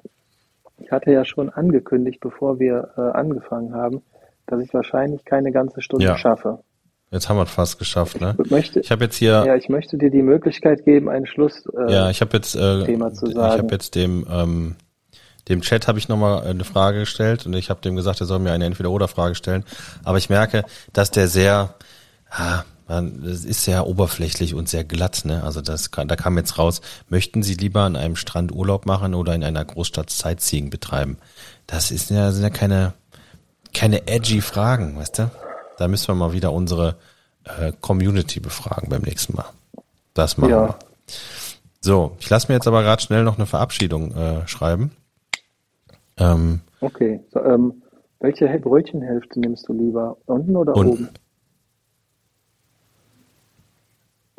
[0.76, 4.02] ich hatte ja schon angekündigt, bevor wir äh, angefangen haben,
[4.46, 6.18] dass ich wahrscheinlich keine ganze Stunde ja.
[6.18, 6.58] schaffe.
[7.10, 8.36] Jetzt haben wir es fast geschafft, ne?
[8.44, 9.44] Ich, möchte, ich habe jetzt hier.
[9.46, 11.64] Ja, ich möchte dir die Möglichkeit geben, ein Schluss.
[11.74, 12.54] Äh, ja, ich habe jetzt.
[12.54, 13.54] Äh, Thema zu sagen.
[13.54, 14.76] Ich habe jetzt dem ähm,
[15.48, 18.40] dem Chat habe ich nochmal eine Frage gestellt und ich habe dem gesagt, er soll
[18.40, 19.64] mir eine Entweder-Oder-Frage stellen.
[20.04, 21.72] Aber ich merke, dass der sehr,
[22.28, 25.42] ah, man, das ist sehr oberflächlich und sehr glatt, ne?
[25.42, 29.14] Also das kann, da kam jetzt raus, möchten Sie lieber an einem Strand Urlaub machen
[29.14, 31.18] oder in einer Großstadt Sightseeing betreiben?
[31.66, 32.94] Das ist ja, sind ja keine,
[33.74, 35.30] keine edgy Fragen, weißt du?
[35.76, 36.96] Da müssen wir mal wieder unsere
[37.44, 39.46] äh, Community befragen beim nächsten Mal.
[40.14, 40.68] Das machen ja.
[40.68, 40.78] wir.
[41.80, 44.90] So, ich lasse mir jetzt aber gerade schnell noch eine Verabschiedung äh, schreiben.
[46.16, 47.20] Ähm, okay.
[47.32, 47.82] So, ähm,
[48.20, 50.16] welche Brötchenhälfte nimmst du lieber?
[50.26, 50.92] Unten oder unten.
[50.92, 51.08] oben?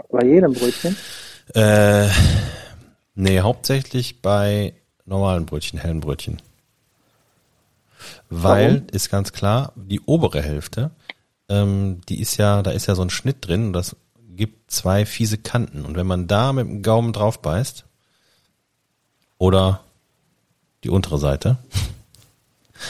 [0.09, 0.95] Bei jedem Brötchen?
[1.53, 2.09] Äh,
[3.15, 4.73] nee, hauptsächlich bei
[5.05, 6.41] normalen Brötchen, hellen Brötchen.
[8.29, 8.87] Weil, Warum?
[8.91, 10.91] ist ganz klar, die obere Hälfte,
[11.47, 13.95] ähm, die ist ja, da ist ja so ein Schnitt drin und das
[14.35, 15.85] gibt zwei fiese Kanten.
[15.85, 17.85] Und wenn man da mit dem Gaumen drauf beißt,
[19.39, 19.81] oder
[20.83, 21.57] die untere Seite,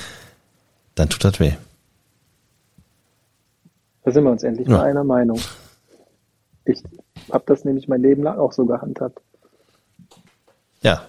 [0.95, 1.53] dann tut das weh.
[4.03, 4.77] Da sind wir uns endlich ja.
[4.77, 5.39] mal einer Meinung.
[6.65, 6.83] Ich
[7.33, 9.21] habe das nämlich mein Leben lang auch so gehandhabt.
[10.81, 11.01] Ja,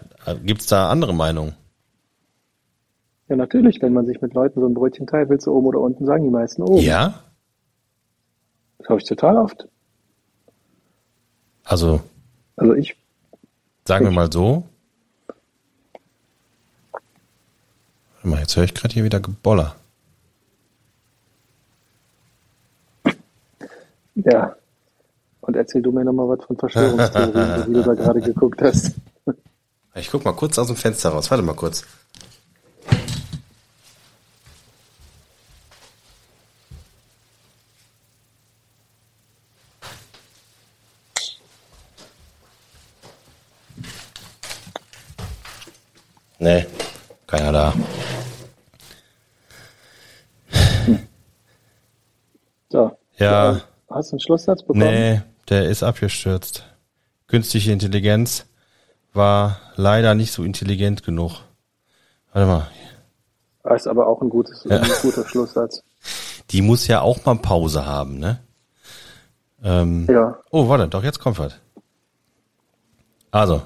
[0.45, 1.55] gibt's da andere Meinungen?
[3.29, 5.81] Ja, natürlich, wenn man sich mit Leuten so ein Brötchen teilt, willst du oben oder
[5.81, 6.83] unten sagen, die meisten oben.
[6.83, 7.23] Ja?
[8.79, 9.69] Das habe ich total oft.
[11.65, 12.01] Also.
[12.57, 12.97] Also ich.
[13.87, 14.65] Sagen ich, wir mal so.
[18.15, 19.77] Warte mal, jetzt höre ich gerade hier wieder Geboller.
[24.17, 24.57] Ja.
[25.51, 28.93] Und erzähl du mir nochmal was von Verschwörungstheorien, wie du da gerade geguckt hast.
[29.97, 31.29] Ich guck mal kurz aus dem Fenster raus.
[31.29, 31.85] Warte mal kurz.
[46.39, 46.65] Nee,
[47.27, 47.75] keiner da.
[52.69, 52.97] So.
[53.17, 53.61] Ja.
[53.91, 54.85] Hast du einen Schlusssatz bekommen?
[54.85, 56.65] Nee, der ist abgestürzt.
[57.27, 58.47] Künstliche Intelligenz
[59.13, 61.41] war leider nicht so intelligent genug.
[62.33, 62.67] Warte mal.
[63.63, 64.81] Das ist aber auch ein, gutes, ja.
[64.81, 65.83] ein guter Schlusssatz.
[66.51, 68.41] Die muss ja auch mal Pause haben, ne?
[69.63, 70.39] Ähm, ja.
[70.51, 71.55] Oh, warte, doch, jetzt kommt was.
[73.31, 73.63] Also,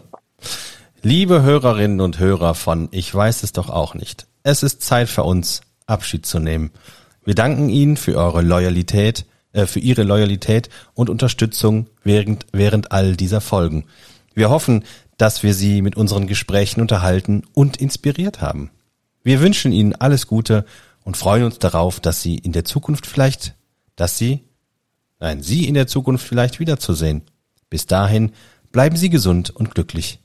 [1.03, 4.27] liebe Hörerinnen und Hörer von Ich weiß es doch auch nicht.
[4.43, 6.73] Es ist Zeit für uns, Abschied zu nehmen.
[7.25, 9.25] Wir danken Ihnen für eure Loyalität,
[9.55, 13.85] äh, für Ihre Loyalität und Unterstützung während, während all dieser Folgen.
[14.35, 14.85] Wir hoffen,
[15.17, 18.71] dass wir Sie mit unseren Gesprächen unterhalten und inspiriert haben.
[19.23, 20.67] Wir wünschen Ihnen alles Gute
[21.05, 23.55] und freuen uns darauf, dass Sie in der Zukunft vielleicht,
[23.97, 24.45] dass Sie,
[25.21, 27.23] nein, Sie in der Zukunft vielleicht wiederzusehen.
[27.71, 28.33] Bis dahin
[28.73, 30.19] bleiben Sie gesund und glücklich.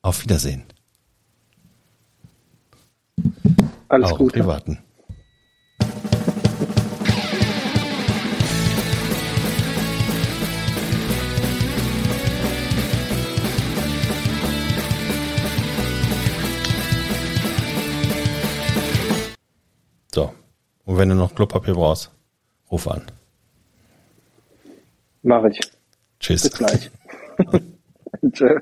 [0.00, 0.62] Auf Wiedersehen.
[3.88, 4.38] Alles Auch Gute.
[4.38, 4.78] Privaten.
[20.86, 22.12] Und wenn du noch Klopapier brauchst,
[22.70, 23.02] ruf an.
[25.22, 25.60] Mach ich.
[26.20, 26.42] Tschüss.
[26.42, 26.90] Bis gleich.
[28.32, 28.60] Tschö.